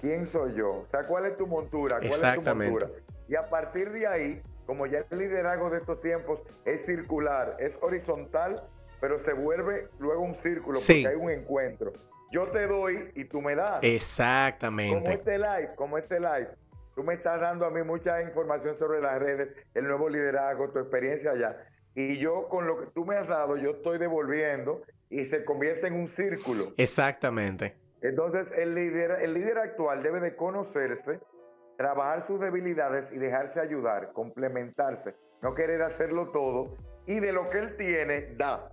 ¿Quién 0.00 0.26
soy 0.26 0.54
yo? 0.54 0.68
O 0.68 0.86
sea, 0.90 1.02
¿cuál 1.02 1.26
es 1.26 1.36
tu 1.36 1.46
montura? 1.46 1.98
¿Cuál 1.98 2.38
es 2.38 2.44
tu 2.44 2.54
montura? 2.54 2.88
Y 3.28 3.34
a 3.34 3.42
partir 3.42 3.90
de 3.90 4.06
ahí, 4.06 4.42
como 4.64 4.86
ya 4.86 5.04
el 5.10 5.18
liderazgo 5.18 5.70
de 5.70 5.78
estos 5.78 6.00
tiempos 6.00 6.40
es 6.64 6.86
circular, 6.86 7.56
es 7.58 7.76
horizontal, 7.82 8.62
pero 9.00 9.18
se 9.18 9.32
vuelve 9.32 9.88
luego 9.98 10.22
un 10.22 10.34
círculo 10.36 10.78
porque 10.78 11.08
hay 11.08 11.16
un 11.16 11.30
encuentro. 11.30 11.92
Yo 12.30 12.48
te 12.48 12.66
doy 12.66 13.10
y 13.14 13.24
tú 13.24 13.40
me 13.40 13.54
das. 13.54 13.78
Exactamente. 13.82 15.02
Como 15.02 15.10
este 15.10 15.38
live, 15.38 15.74
como 15.76 15.98
este 15.98 16.20
live. 16.20 16.48
Tú 16.94 17.04
me 17.04 17.14
estás 17.14 17.40
dando 17.40 17.64
a 17.64 17.70
mí 17.70 17.82
mucha 17.82 18.20
información 18.22 18.76
sobre 18.78 19.00
las 19.00 19.18
redes, 19.20 19.54
el 19.74 19.86
nuevo 19.86 20.08
liderazgo, 20.08 20.70
tu 20.70 20.80
experiencia 20.80 21.30
allá. 21.30 21.56
Y 21.94 22.18
yo 22.18 22.48
con 22.48 22.66
lo 22.66 22.78
que 22.80 22.86
tú 22.86 23.04
me 23.04 23.16
has 23.16 23.28
dado, 23.28 23.56
yo 23.56 23.70
estoy 23.70 23.98
devolviendo 23.98 24.82
y 25.08 25.24
se 25.26 25.44
convierte 25.44 25.86
en 25.86 25.94
un 25.94 26.08
círculo. 26.08 26.72
Exactamente. 26.76 27.76
Entonces 28.02 28.52
el 28.56 28.74
líder, 28.74 29.22
el 29.22 29.34
líder 29.34 29.58
actual 29.58 30.02
debe 30.02 30.20
de 30.20 30.36
conocerse, 30.36 31.20
trabajar 31.76 32.26
sus 32.26 32.40
debilidades 32.40 33.10
y 33.12 33.18
dejarse 33.18 33.60
ayudar, 33.60 34.12
complementarse, 34.12 35.14
no 35.40 35.54
querer 35.54 35.82
hacerlo 35.82 36.30
todo 36.30 36.76
y 37.06 37.20
de 37.20 37.32
lo 37.32 37.46
que 37.48 37.58
él 37.58 37.76
tiene, 37.76 38.34
da. 38.36 38.70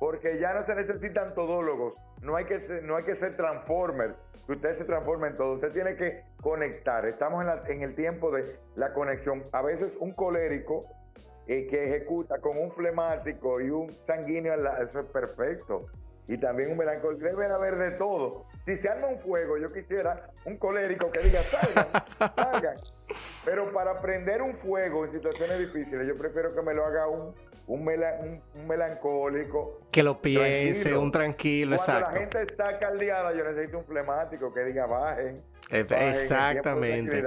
Porque 0.00 0.38
ya 0.38 0.52
no 0.52 0.66
se 0.66 0.74
necesitan 0.74 1.34
todólogos, 1.34 1.94
no 2.24 2.36
hay 2.36 2.46
que 2.46 2.60
ser, 2.60 2.82
no 2.82 2.96
hay 2.96 3.04
que 3.04 3.14
ser 3.14 3.36
transformer, 3.36 4.16
que 4.46 4.52
usted 4.52 4.78
se 4.78 4.84
transforme 4.84 5.28
en 5.28 5.36
todo, 5.36 5.54
usted 5.54 5.72
tiene 5.72 5.94
que 5.94 6.24
conectar. 6.40 7.04
Estamos 7.06 7.44
en, 7.68 7.82
el 7.82 7.94
tiempo 7.94 8.30
de 8.30 8.58
la 8.76 8.92
conexión. 8.92 9.42
A 9.52 9.62
veces 9.62 9.96
un 10.00 10.12
colérico 10.12 10.84
eh, 11.46 11.66
que 11.66 11.84
ejecuta 11.84 12.40
con 12.40 12.56
un 12.56 12.72
flemático 12.72 13.60
y 13.60 13.70
un 13.70 13.90
sanguíneo, 13.90 14.54
eso 14.54 15.00
es 15.00 15.06
perfecto 15.06 15.86
y 16.26 16.38
también 16.38 16.72
un 16.72 16.78
melancólico. 16.78 17.24
Debe 17.24 17.46
haber 17.46 17.76
de 17.76 17.90
todo. 17.92 18.46
Si 18.64 18.76
se 18.76 18.88
arma 18.88 19.08
un 19.08 19.18
fuego, 19.18 19.58
yo 19.58 19.72
quisiera 19.72 20.30
un 20.44 20.56
colérico 20.56 21.10
que 21.10 21.20
diga, 21.20 21.42
salgan, 21.44 21.88
salgan. 22.36 22.76
Pero 23.44 23.72
para 23.72 24.00
prender 24.00 24.40
un 24.40 24.54
fuego 24.54 25.04
en 25.04 25.12
situaciones 25.12 25.58
difíciles, 25.58 26.06
yo 26.06 26.16
prefiero 26.16 26.54
que 26.54 26.62
me 26.62 26.72
lo 26.72 26.86
haga 26.86 27.08
un, 27.08 27.34
un, 27.66 27.84
melancólico. 28.66 29.80
Que 29.90 30.02
lo 30.02 30.20
piense, 30.20 30.96
un 30.96 31.12
tranquilo, 31.12 31.76
Cuando 31.76 31.92
exacto. 31.92 32.14
la 32.14 32.20
gente 32.20 32.42
está 32.42 32.78
caldeada, 32.78 33.32
yo 33.34 33.44
necesito 33.44 33.78
un 33.78 33.84
flemático 33.84 34.52
que 34.52 34.64
diga, 34.64 34.86
bajen. 34.86 35.42
exactamente. 35.70 37.22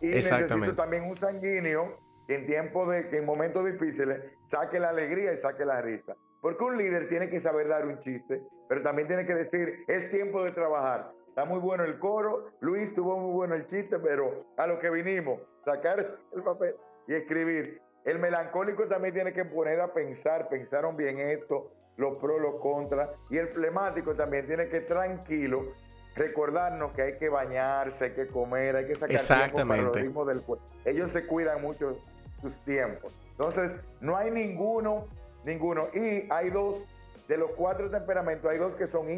y 0.00 0.06
necesito 0.06 0.74
también 0.74 1.04
un 1.04 1.18
sanguíneo 1.18 1.98
que 2.26 2.36
en 2.36 2.46
tiempos 2.46 2.88
de, 2.90 3.08
que 3.08 3.18
en 3.18 3.26
momentos 3.26 3.64
difíciles, 3.66 4.20
saque 4.50 4.78
la 4.78 4.90
alegría 4.90 5.32
y 5.32 5.38
saque 5.38 5.64
la 5.64 5.82
risa. 5.82 6.14
Porque 6.44 6.62
un 6.62 6.76
líder 6.76 7.08
tiene 7.08 7.30
que 7.30 7.40
saber 7.40 7.68
dar 7.68 7.86
un 7.86 7.98
chiste, 8.00 8.42
pero 8.68 8.82
también 8.82 9.08
tiene 9.08 9.24
que 9.24 9.34
decir, 9.34 9.82
es 9.88 10.10
tiempo 10.10 10.44
de 10.44 10.52
trabajar. 10.52 11.10
Está 11.26 11.46
muy 11.46 11.58
bueno 11.58 11.84
el 11.84 11.98
coro, 11.98 12.50
Luis 12.60 12.94
tuvo 12.94 13.18
muy 13.18 13.32
bueno 13.32 13.54
el 13.54 13.66
chiste, 13.66 13.98
pero 13.98 14.44
a 14.58 14.66
lo 14.66 14.78
que 14.78 14.90
vinimos, 14.90 15.40
sacar 15.64 16.18
el 16.36 16.42
papel 16.42 16.74
y 17.08 17.14
escribir. 17.14 17.80
El 18.04 18.18
melancólico 18.18 18.86
también 18.88 19.14
tiene 19.14 19.32
que 19.32 19.46
poner 19.46 19.80
a 19.80 19.94
pensar, 19.94 20.50
pensaron 20.50 20.98
bien 20.98 21.18
esto, 21.18 21.70
los 21.96 22.18
pros, 22.18 22.38
los 22.42 22.56
contras. 22.56 23.08
Y 23.30 23.38
el 23.38 23.48
flemático 23.48 24.14
también 24.14 24.46
tiene 24.46 24.68
que 24.68 24.82
tranquilo 24.82 25.68
recordarnos 26.14 26.92
que 26.92 27.00
hay 27.00 27.16
que 27.16 27.30
bañarse, 27.30 28.04
hay 28.04 28.12
que 28.12 28.26
comer, 28.26 28.76
hay 28.76 28.86
que 28.86 28.96
sacar 28.96 29.18
tiempo 29.18 29.66
para 29.66 29.80
los 29.80 29.96
ritmos 29.96 30.26
del 30.26 30.42
cuerpo. 30.42 30.66
Ellos 30.84 31.10
se 31.10 31.26
cuidan 31.26 31.62
mucho 31.62 31.96
sus 32.42 32.54
tiempos. 32.66 33.18
Entonces, 33.30 33.72
no 34.02 34.14
hay 34.14 34.30
ninguno, 34.30 35.06
ninguno. 35.44 35.88
Y 35.94 36.26
hay 36.30 36.50
dos, 36.50 36.76
de 37.28 37.36
los 37.36 37.52
cuatro 37.52 37.90
temperamentos, 37.90 38.50
hay 38.50 38.58
dos 38.58 38.74
que 38.74 38.86
son 38.86 39.08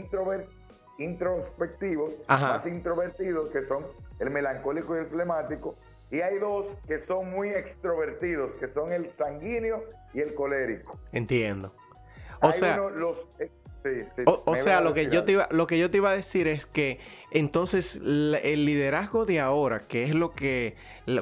introspectivos, 0.98 2.12
más 2.28 2.66
introvertidos, 2.66 3.50
que 3.50 3.62
son 3.64 3.86
el 4.18 4.30
melancólico 4.30 4.96
y 4.96 5.00
el 5.00 5.06
flemático. 5.06 5.76
Y 6.10 6.20
hay 6.20 6.38
dos 6.38 6.66
que 6.86 7.00
son 7.00 7.30
muy 7.30 7.50
extrovertidos, 7.50 8.54
que 8.56 8.68
son 8.68 8.92
el 8.92 9.10
sanguíneo 9.16 9.82
y 10.14 10.20
el 10.20 10.34
colérico. 10.34 10.98
Entiendo. 11.12 11.72
O 12.40 12.52
sea, 12.52 12.76
los, 12.76 13.26
o, 14.26 14.56
sea, 14.56 14.80
lo 14.80 14.92
que, 14.92 15.08
yo 15.10 15.24
te 15.24 15.32
iba, 15.32 15.48
lo 15.50 15.66
que 15.66 15.78
yo 15.78 15.90
te 15.90 15.98
iba 15.98 16.10
a 16.10 16.14
decir 16.14 16.48
es 16.48 16.66
que 16.66 16.98
entonces 17.30 17.96
el 17.96 18.64
liderazgo 18.64 19.26
de 19.26 19.40
ahora, 19.40 19.80
que 19.80 20.04
es 20.04 20.14
lo 20.14 20.32
que, 20.32 20.74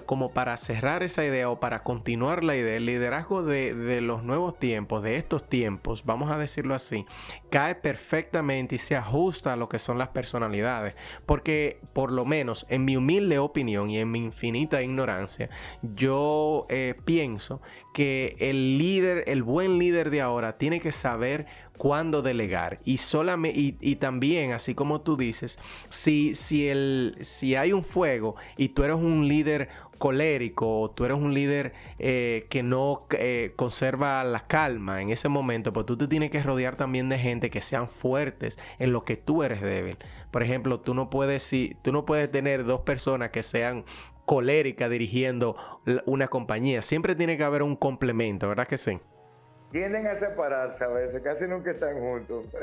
como 0.06 0.32
para 0.32 0.56
cerrar 0.56 1.02
esa 1.02 1.24
idea 1.24 1.50
o 1.50 1.60
para 1.60 1.82
continuar 1.82 2.44
la 2.44 2.56
idea, 2.56 2.76
el 2.76 2.86
liderazgo 2.86 3.42
de, 3.42 3.74
de 3.74 4.00
los 4.00 4.22
nuevos 4.22 4.58
tiempos, 4.58 5.02
de 5.02 5.16
estos 5.16 5.48
tiempos, 5.48 6.04
vamos 6.04 6.30
a 6.30 6.38
decirlo 6.38 6.74
así, 6.74 7.06
cae 7.50 7.74
perfectamente 7.74 8.74
y 8.76 8.78
se 8.78 8.96
ajusta 8.96 9.52
a 9.52 9.56
lo 9.56 9.68
que 9.68 9.78
son 9.78 9.98
las 9.98 10.08
personalidades. 10.08 10.94
Porque 11.26 11.80
por 11.92 12.12
lo 12.12 12.24
menos 12.24 12.66
en 12.68 12.84
mi 12.84 12.96
humilde 12.96 13.38
opinión 13.38 13.90
y 13.90 13.98
en 13.98 14.10
mi 14.10 14.18
infinita 14.18 14.82
ignorancia, 14.82 15.50
yo 15.82 16.66
eh, 16.68 16.94
pienso 17.04 17.60
que 17.94 18.36
el 18.40 18.76
líder, 18.76 19.24
el 19.28 19.42
buen 19.42 19.78
líder 19.78 20.10
de 20.10 20.20
ahora, 20.20 20.58
tiene 20.58 20.80
que 20.80 20.92
saber 20.92 21.46
cuándo 21.76 22.22
delegar. 22.22 22.78
Y, 22.84 22.98
solamente, 22.98 23.76
y, 23.80 23.96
también, 23.96 24.52
así 24.52 24.74
como 24.74 25.00
tú 25.00 25.16
dices, 25.16 25.58
si, 25.88 26.34
si, 26.34 26.68
el, 26.68 27.16
si 27.20 27.56
hay 27.56 27.72
un 27.72 27.84
fuego 27.84 28.36
y 28.56 28.68
tú 28.70 28.84
eres 28.84 28.96
un 28.96 29.28
líder 29.28 29.68
colérico 29.98 30.80
o 30.80 30.90
tú 30.90 31.04
eres 31.04 31.16
un 31.16 31.34
líder 31.34 31.72
eh, 31.98 32.46
que 32.50 32.62
no 32.62 33.06
eh, 33.12 33.52
conserva 33.56 34.24
la 34.24 34.46
calma 34.46 35.02
en 35.02 35.10
ese 35.10 35.28
momento, 35.28 35.72
pues 35.72 35.86
tú 35.86 35.96
te 35.96 36.08
tienes 36.08 36.30
que 36.30 36.42
rodear 36.42 36.76
también 36.76 37.08
de 37.08 37.18
gente 37.18 37.50
que 37.50 37.60
sean 37.60 37.88
fuertes 37.88 38.58
en 38.78 38.92
lo 38.92 39.04
que 39.04 39.16
tú 39.16 39.42
eres 39.42 39.60
débil. 39.60 39.98
Por 40.30 40.42
ejemplo, 40.42 40.80
tú 40.80 40.94
no 40.94 41.10
puedes, 41.10 41.42
si, 41.42 41.76
tú 41.82 41.92
no 41.92 42.04
puedes 42.04 42.30
tener 42.30 42.64
dos 42.64 42.80
personas 42.80 43.30
que 43.30 43.42
sean 43.42 43.84
coléricas 44.24 44.90
dirigiendo 44.90 45.56
una 46.06 46.28
compañía. 46.28 46.82
Siempre 46.82 47.14
tiene 47.14 47.36
que 47.36 47.44
haber 47.44 47.62
un 47.62 47.76
complemento, 47.76 48.48
¿verdad 48.48 48.66
que 48.66 48.78
sí? 48.78 48.98
Tienden 49.70 50.06
a 50.06 50.16
separarse 50.16 50.84
a 50.84 50.88
veces, 50.88 51.22
casi 51.22 51.44
nunca 51.44 51.70
están 51.70 51.98
juntos. 52.00 52.46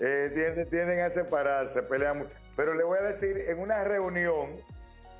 Eh, 0.00 0.66
tienden, 0.70 0.98
a 1.00 1.10
separarse, 1.10 1.80
pelean. 1.82 2.26
Pero 2.56 2.74
le 2.74 2.82
voy 2.82 2.98
a 2.98 3.02
decir, 3.02 3.44
en 3.48 3.60
una 3.60 3.84
reunión, 3.84 4.56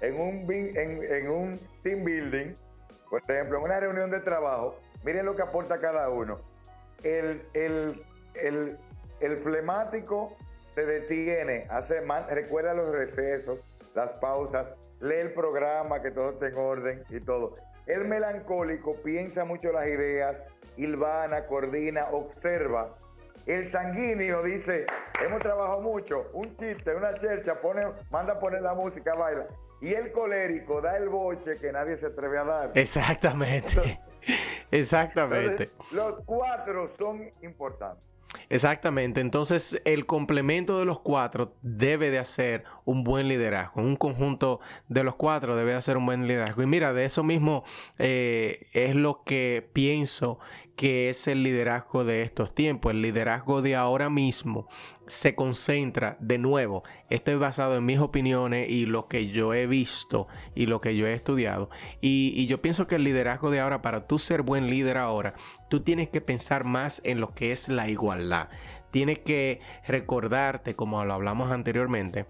en 0.00 0.20
un, 0.20 0.50
en, 0.50 1.30
un 1.30 1.60
team 1.84 2.02
building, 2.02 2.54
por 3.08 3.22
ejemplo, 3.28 3.58
en 3.58 3.64
una 3.66 3.78
reunión 3.78 4.10
de 4.10 4.18
trabajo, 4.18 4.80
miren 5.04 5.26
lo 5.26 5.37
que 5.37 5.42
aporta 5.42 5.78
cada 5.78 6.08
uno. 6.08 6.40
El, 7.04 7.40
el, 7.54 8.02
el, 8.34 8.76
el 9.20 9.37
flemático 9.37 10.37
se 10.74 10.84
detiene, 10.84 11.66
hace 11.70 12.00
recuerda 12.30 12.74
los 12.74 12.90
recesos, 12.90 13.60
las 13.94 14.12
pausas, 14.14 14.66
lee 15.00 15.20
el 15.20 15.32
programa, 15.32 16.02
que 16.02 16.10
todo 16.10 16.30
esté 16.30 16.48
en 16.48 16.56
orden 16.56 17.04
y 17.10 17.20
todo. 17.20 17.54
El 17.86 18.06
melancólico 18.06 18.96
piensa 19.02 19.44
mucho 19.44 19.70
las 19.72 19.86
ideas, 19.86 20.36
hilvana, 20.76 21.46
coordina, 21.46 22.06
observa. 22.12 22.96
El 23.46 23.70
sanguíneo 23.70 24.42
dice, 24.42 24.86
hemos 25.22 25.40
trabajado 25.40 25.82
mucho, 25.82 26.30
un 26.32 26.56
chiste, 26.56 26.94
una 26.94 27.12
chercha, 27.14 27.60
pone, 27.60 27.82
manda 28.10 28.34
a 28.34 28.38
poner 28.38 28.62
la 28.62 28.74
música, 28.74 29.12
baila. 29.14 29.46
Y 29.82 29.92
el 29.92 30.12
colérico 30.12 30.80
da 30.80 30.96
el 30.96 31.10
boche 31.10 31.54
que 31.60 31.70
nadie 31.70 31.98
se 31.98 32.06
atreve 32.06 32.38
a 32.38 32.44
dar. 32.44 32.70
Exactamente. 32.74 34.00
Exactamente. 34.70 35.68
los 35.92 36.24
cuatro 36.24 36.90
son 36.96 37.30
importantes. 37.42 38.13
Exactamente, 38.48 39.20
entonces 39.20 39.80
el 39.84 40.06
complemento 40.06 40.78
de 40.78 40.84
los 40.84 41.00
cuatro 41.00 41.54
debe 41.62 42.10
de 42.10 42.18
hacer 42.18 42.64
un 42.84 43.04
buen 43.04 43.28
liderazgo, 43.28 43.80
un 43.80 43.96
conjunto 43.96 44.60
de 44.88 45.04
los 45.04 45.14
cuatro 45.14 45.56
debe 45.56 45.72
de 45.72 45.76
hacer 45.76 45.96
un 45.96 46.06
buen 46.06 46.26
liderazgo. 46.26 46.62
Y 46.62 46.66
mira, 46.66 46.92
de 46.92 47.04
eso 47.04 47.22
mismo 47.22 47.64
eh, 47.98 48.68
es 48.72 48.94
lo 48.94 49.22
que 49.24 49.68
pienso 49.72 50.38
que 50.76 51.08
es 51.08 51.28
el 51.28 51.42
liderazgo 51.42 52.04
de 52.04 52.22
estos 52.22 52.54
tiempos. 52.54 52.92
El 52.92 53.02
liderazgo 53.02 53.62
de 53.62 53.76
ahora 53.76 54.10
mismo 54.10 54.68
se 55.06 55.34
concentra 55.34 56.16
de 56.20 56.38
nuevo. 56.38 56.82
Esto 57.10 57.30
es 57.30 57.38
basado 57.38 57.76
en 57.76 57.87
mis 57.87 57.98
opiniones 57.98 58.68
y 58.68 58.87
lo 58.87 59.06
que 59.08 59.28
yo 59.28 59.54
he 59.54 59.66
visto 59.66 60.26
y 60.54 60.66
lo 60.66 60.80
que 60.80 60.96
yo 60.96 61.06
he 61.06 61.12
estudiado. 61.12 61.70
Y, 62.00 62.46
yo 62.46 62.60
pienso 62.60 62.87
que 62.87 62.96
el 62.96 63.04
liderazgo 63.04 63.50
de 63.50 63.60
ahora, 63.60 63.82
para 63.82 64.06
tú 64.06 64.18
ser 64.18 64.42
buen 64.42 64.68
líder 64.68 64.98
ahora, 64.98 65.34
tú 65.68 65.80
tienes 65.80 66.08
que 66.08 66.20
pensar 66.20 66.64
más 66.64 67.00
en 67.04 67.20
lo 67.20 67.34
que 67.34 67.52
es 67.52 67.68
la 67.68 67.88
igualdad. 67.88 68.48
Tienes 68.90 69.18
que 69.20 69.60
recordarte, 69.87 70.74
como 70.74 71.04
lo 71.04 71.14
hablamos 71.14 71.50
anteriormente, 71.50 72.26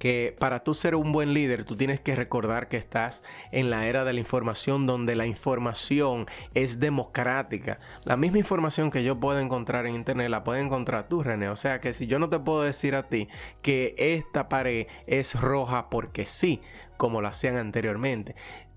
que 0.00 0.34
para 0.38 0.64
tú 0.64 0.72
ser 0.72 0.94
un 0.94 1.12
buen 1.12 1.34
líder, 1.34 1.64
tú 1.64 1.76
tienes 1.76 2.00
que 2.00 2.16
recordar 2.16 2.68
que 2.68 2.78
estás 2.78 3.22
en 3.52 3.68
la 3.68 3.86
era 3.86 4.02
de 4.02 4.14
la 4.14 4.18
información 4.18 4.86
donde 4.86 5.14
la 5.14 5.26
información 5.26 6.26
es 6.54 6.80
democrática. 6.80 7.80
La 8.04 8.16
misma 8.16 8.38
información 8.38 8.90
que 8.90 9.04
yo 9.04 9.20
puedo 9.20 9.38
encontrar 9.40 9.84
en 9.84 9.94
internet 9.94 10.30
la 10.30 10.42
puedes 10.42 10.64
encontrar 10.64 11.06
tú, 11.06 11.22
René. 11.22 11.50
O 11.50 11.56
sea 11.56 11.82
que 11.82 11.92
si 11.92 12.06
yo 12.06 12.18
no 12.18 12.30
te 12.30 12.38
puedo 12.38 12.62
decir 12.62 12.94
a 12.94 13.08
ti 13.08 13.28
que 13.60 13.94
esta 13.98 14.48
pared 14.48 14.86
es 15.06 15.38
roja 15.38 15.90
porque 15.90 16.24
sí, 16.24 16.62
como 16.96 17.20
lo 17.20 17.28
hacían 17.28 17.58
anteriormente 17.58 18.34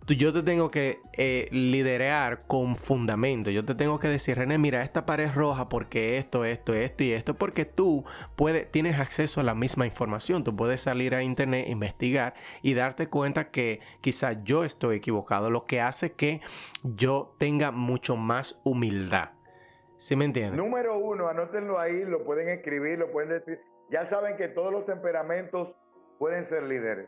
yo 0.08 0.34
te 0.34 0.44
tengo 0.44 0.70
que 0.70 1.00
eh, 1.14 1.48
liderar 1.52 2.46
con 2.46 2.76
fundamento. 2.76 3.50
Yo 3.52 3.64
te 3.64 3.74
tengo 3.74 4.00
que 4.00 4.10
decir, 4.10 4.38
René, 4.38 4.58
mira, 4.58 4.84
esta 4.84 5.06
pared 5.06 5.30
roja 5.34 5.70
porque 5.70 6.18
esto, 6.18 6.44
esto, 6.44 6.74
esto 6.74 7.04
y 7.04 7.14
esto, 7.14 7.36
porque 7.36 7.66
tú 7.66 8.04
puedes, 8.36 8.70
tienes 8.70 9.00
acceso 9.00 9.40
a 9.40 9.44
la 9.44 9.56
misma 9.56 9.86
información. 9.86 10.44
Tú 10.44 10.56
puedes 10.56 10.82
salir 10.82 11.16
a 11.16 11.24
internet, 11.24 11.70
investigar 11.70 12.34
y 12.62 12.74
darte 12.74 13.08
cuenta 13.08 13.50
que 13.50 13.80
quizás 14.02 14.38
yo 14.44 14.66
estoy 14.66 14.98
equivocado, 14.98 15.50
lo 15.50 15.66
que 15.66 15.80
hace 15.80 16.12
que 16.12 16.42
yo 16.84 17.36
tenga 17.38 17.72
mucho 17.72 18.18
más 18.18 18.62
humildad. 18.66 19.30
¿Sí 19.98 20.18
me 20.18 20.26
entiendes? 20.26 20.58
Número 20.58 20.98
uno, 20.98 21.30
anótenlo 21.30 21.80
ahí, 21.80 22.04
lo 22.04 22.26
pueden 22.26 22.50
escribir, 22.50 23.00
lo 23.00 23.10
pueden 23.10 23.30
decir. 23.30 23.62
Ya 23.90 24.06
saben 24.06 24.36
que 24.36 24.50
todos 24.50 24.74
los 24.74 24.86
temperamentos 24.86 25.76
pueden 26.18 26.44
ser 26.44 26.64
líderes 26.64 27.08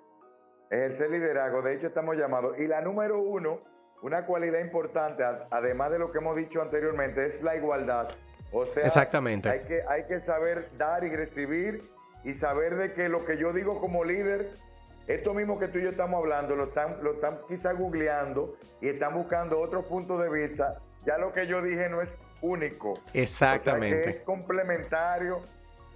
ejercer 0.69 1.09
liderazgo. 1.09 1.61
De 1.61 1.75
hecho, 1.75 1.87
estamos 1.87 2.15
llamados. 2.15 2.57
Y 2.59 2.67
la 2.67 2.81
número 2.81 3.19
uno, 3.19 3.61
una 4.01 4.25
cualidad 4.25 4.59
importante, 4.59 5.23
además 5.49 5.91
de 5.91 5.99
lo 5.99 6.11
que 6.11 6.19
hemos 6.19 6.35
dicho 6.35 6.61
anteriormente, 6.61 7.25
es 7.25 7.41
la 7.41 7.55
igualdad. 7.55 8.09
O 8.51 8.65
sea, 8.65 8.85
Exactamente. 8.85 9.49
Hay, 9.49 9.61
que, 9.61 9.83
hay 9.87 10.05
que 10.05 10.19
saber 10.21 10.69
dar 10.77 11.03
y 11.03 11.15
recibir 11.15 11.81
y 12.23 12.33
saber 12.33 12.75
de 12.75 12.93
que 12.93 13.09
lo 13.09 13.25
que 13.25 13.37
yo 13.37 13.53
digo 13.53 13.79
como 13.79 14.03
líder, 14.03 14.49
esto 15.07 15.33
mismo 15.33 15.59
que 15.59 15.67
tú 15.67 15.79
y 15.79 15.83
yo 15.83 15.89
estamos 15.89 16.19
hablando, 16.19 16.55
lo 16.55 16.65
están, 16.65 17.03
lo 17.03 17.13
están 17.13 17.37
quizá 17.47 17.73
googleando 17.73 18.55
y 18.81 18.89
están 18.89 19.13
buscando 19.13 19.59
otros 19.59 19.85
puntos 19.85 20.21
de 20.21 20.29
vista. 20.29 20.79
Ya 21.05 21.17
lo 21.17 21.31
que 21.31 21.45
yo 21.45 21.61
dije 21.61 21.87
no 21.89 22.01
es 22.01 22.17
único. 22.41 22.99
Exactamente. 23.13 24.09
es 24.09 24.15
complementario. 24.21 25.41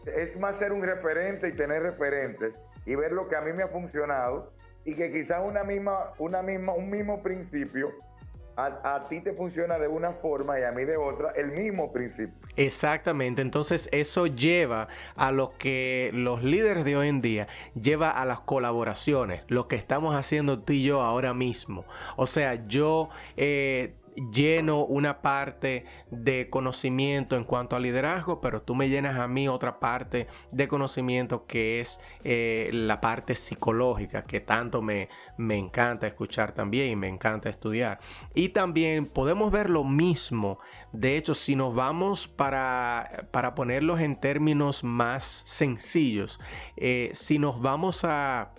Es 0.05 0.37
más 0.39 0.57
ser 0.57 0.71
un 0.71 0.83
referente 0.83 1.47
y 1.47 1.53
tener 1.53 1.81
referentes 1.81 2.59
y 2.85 2.95
ver 2.95 3.11
lo 3.11 3.27
que 3.27 3.35
a 3.35 3.41
mí 3.41 3.51
me 3.53 3.63
ha 3.63 3.67
funcionado 3.67 4.51
y 4.89 4.95
que 4.95 5.11
quizás 5.11 5.41
una 5.45 5.63
misma, 5.63 6.13
una 6.17 6.41
misma, 6.41 6.73
un 6.73 6.89
mismo 6.89 7.21
principio 7.21 7.93
a, 8.57 9.03
ti 9.07 9.21
te 9.21 9.33
funciona 9.33 9.77
de 9.77 9.87
una 9.87 10.11
forma 10.13 10.59
y 10.59 10.63
a 10.63 10.71
mí 10.71 10.83
de 10.83 10.97
otra, 10.97 11.31
el 11.35 11.51
mismo 11.51 11.93
principio. 11.93 12.33
Exactamente, 12.55 13.41
entonces 13.41 13.87
eso 13.91 14.27
lleva 14.27 14.89
a 15.15 15.31
lo 15.31 15.49
que 15.57 16.11
los 16.13 16.43
líderes 16.43 16.83
de 16.83 16.97
hoy 16.97 17.07
en 17.07 17.21
día 17.21 17.47
lleva 17.79 18.09
a 18.09 18.25
las 18.25 18.41
colaboraciones, 18.41 19.43
lo 19.47 19.67
que 19.67 19.75
estamos 19.75 20.15
haciendo 20.15 20.59
tú 20.59 20.73
y 20.73 20.83
yo 20.83 21.01
ahora 21.01 21.33
mismo. 21.33 21.85
O 22.17 22.27
sea, 22.27 22.67
yo 22.67 23.09
eh, 23.37 23.93
lleno 24.31 24.85
una 24.85 25.21
parte 25.21 25.85
de 26.11 26.49
conocimiento 26.49 27.35
en 27.35 27.43
cuanto 27.43 27.75
a 27.75 27.79
liderazgo, 27.79 28.41
pero 28.41 28.61
tú 28.61 28.75
me 28.75 28.89
llenas 28.89 29.17
a 29.17 29.27
mí 29.27 29.47
otra 29.47 29.79
parte 29.79 30.27
de 30.51 30.67
conocimiento 30.67 31.45
que 31.45 31.79
es 31.79 31.99
eh, 32.23 32.69
la 32.73 33.01
parte 33.01 33.35
psicológica, 33.35 34.23
que 34.23 34.39
tanto 34.39 34.81
me, 34.81 35.09
me 35.37 35.57
encanta 35.57 36.07
escuchar 36.07 36.53
también 36.53 36.91
y 36.91 36.95
me 36.95 37.07
encanta 37.07 37.49
estudiar. 37.49 37.99
Y 38.33 38.49
también 38.49 39.05
podemos 39.05 39.51
ver 39.51 39.69
lo 39.69 39.83
mismo, 39.83 40.59
de 40.91 41.17
hecho, 41.17 41.33
si 41.33 41.55
nos 41.55 41.75
vamos 41.75 42.27
para, 42.27 43.27
para 43.31 43.55
ponerlos 43.55 43.99
en 43.99 44.19
términos 44.19 44.83
más 44.83 45.43
sencillos, 45.45 46.39
eh, 46.77 47.11
si 47.13 47.39
nos 47.39 47.61
vamos 47.61 48.03
a 48.03 48.53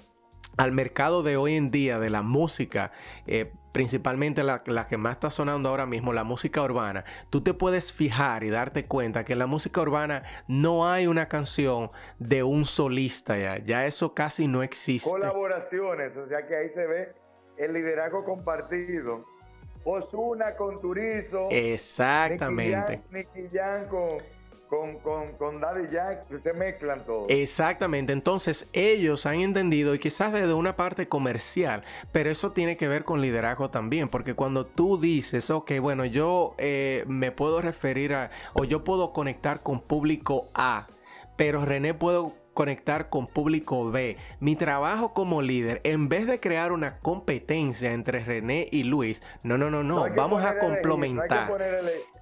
al 0.57 0.73
mercado 0.73 1.23
de 1.23 1.37
hoy 1.37 1.55
en 1.55 1.71
día 1.71 1.99
de 1.99 2.11
la 2.11 2.23
música, 2.23 2.93
eh, 3.27 3.53
principalmente 3.73 4.43
la, 4.43 4.63
que 4.63 4.97
más 4.97 5.13
está 5.13 5.31
sonando 5.31 5.69
ahora 5.69 5.87
mismo, 5.87 6.13
la 6.13 6.25
música 6.25 6.63
urbana, 6.63 7.05
tú 7.31 7.43
te 7.43 7.55
puedes 7.55 7.93
fijar 7.93 8.45
y 8.45 8.51
darte 8.51 8.87
cuenta 8.87 9.25
que 9.25 9.35
en 9.35 9.39
la 9.39 9.47
música 9.47 9.81
urbana 9.81 10.25
no 10.49 10.89
hay 10.89 11.07
una 11.07 11.29
canción 11.29 11.91
de 12.19 12.43
un 12.43 12.65
solista 12.65 13.37
ya, 13.39 13.59
ya 13.59 13.87
eso 13.87 14.15
casi 14.15 14.49
no 14.49 14.63
existe. 14.63 15.09
Colaboraciones, 15.09 16.17
o 16.17 16.27
sea 16.27 16.47
que 16.47 16.57
ahí 16.57 16.69
se 16.71 16.87
ve 16.87 17.15
el 17.57 17.73
liderazgo 17.73 18.25
compartido. 18.25 19.25
Osuna 19.85 20.57
con 20.57 20.79
Turizo. 20.81 21.49
Exactamente. 21.51 23.03
Nicky 23.11 23.49
con 23.89 24.09
con, 24.71 25.61
Daddy 25.61 25.89
Jack, 25.91 26.27
se 26.43 26.53
mezclan 26.53 27.05
todo. 27.05 27.27
Exactamente, 27.29 28.13
entonces 28.13 28.69
ellos 28.73 29.27
han 29.27 29.41
entendido 29.41 29.95
y 29.95 29.99
quizás 29.99 30.33
desde 30.33 30.55
una 30.55 30.77
parte 30.77 31.09
comercial, 31.09 31.83
pero 32.13 32.31
eso 32.31 32.53
tiene 32.53 32.77
que 32.77 32.87
ver 32.87 33.03
con 33.03 33.21
liderazgo 33.21 33.71
también, 33.71 34.09
porque 34.09 34.35
cuando 34.35 34.67
tú 34.67 34.99
dices, 34.99 35.51
ok, 35.51 35.73
bueno, 35.81 36.05
yo 36.05 36.55
eh, 36.59 37.05
me 37.09 37.33
puedo 37.33 37.61
referir 37.61 38.15
a, 38.15 38.31
o 38.55 38.65
yo 38.65 38.85
puedo 38.85 39.13
conectar 39.13 39.63
con 39.63 39.81
público 39.81 40.51
A, 40.55 40.87
pero 41.37 41.65
René 41.65 41.93
puedo 41.93 42.33
conectar 42.61 43.09
con 43.09 43.27
público 43.27 43.91
B. 43.91 44.19
Mi 44.39 44.55
trabajo 44.55 45.15
como 45.15 45.41
líder, 45.41 45.81
en 45.83 46.11
vez 46.11 46.27
de 46.27 46.41
crear 46.41 46.73
una 46.73 46.99
competencia 46.99 47.95
entre 47.95 48.23
René 48.23 48.69
y 48.71 48.83
Luis, 48.83 49.23
no, 49.43 49.57
no, 49.57 49.71
no, 49.71 49.83
no, 49.83 50.05
vamos 50.15 50.45
a 50.45 50.59
complementar. 50.59 51.51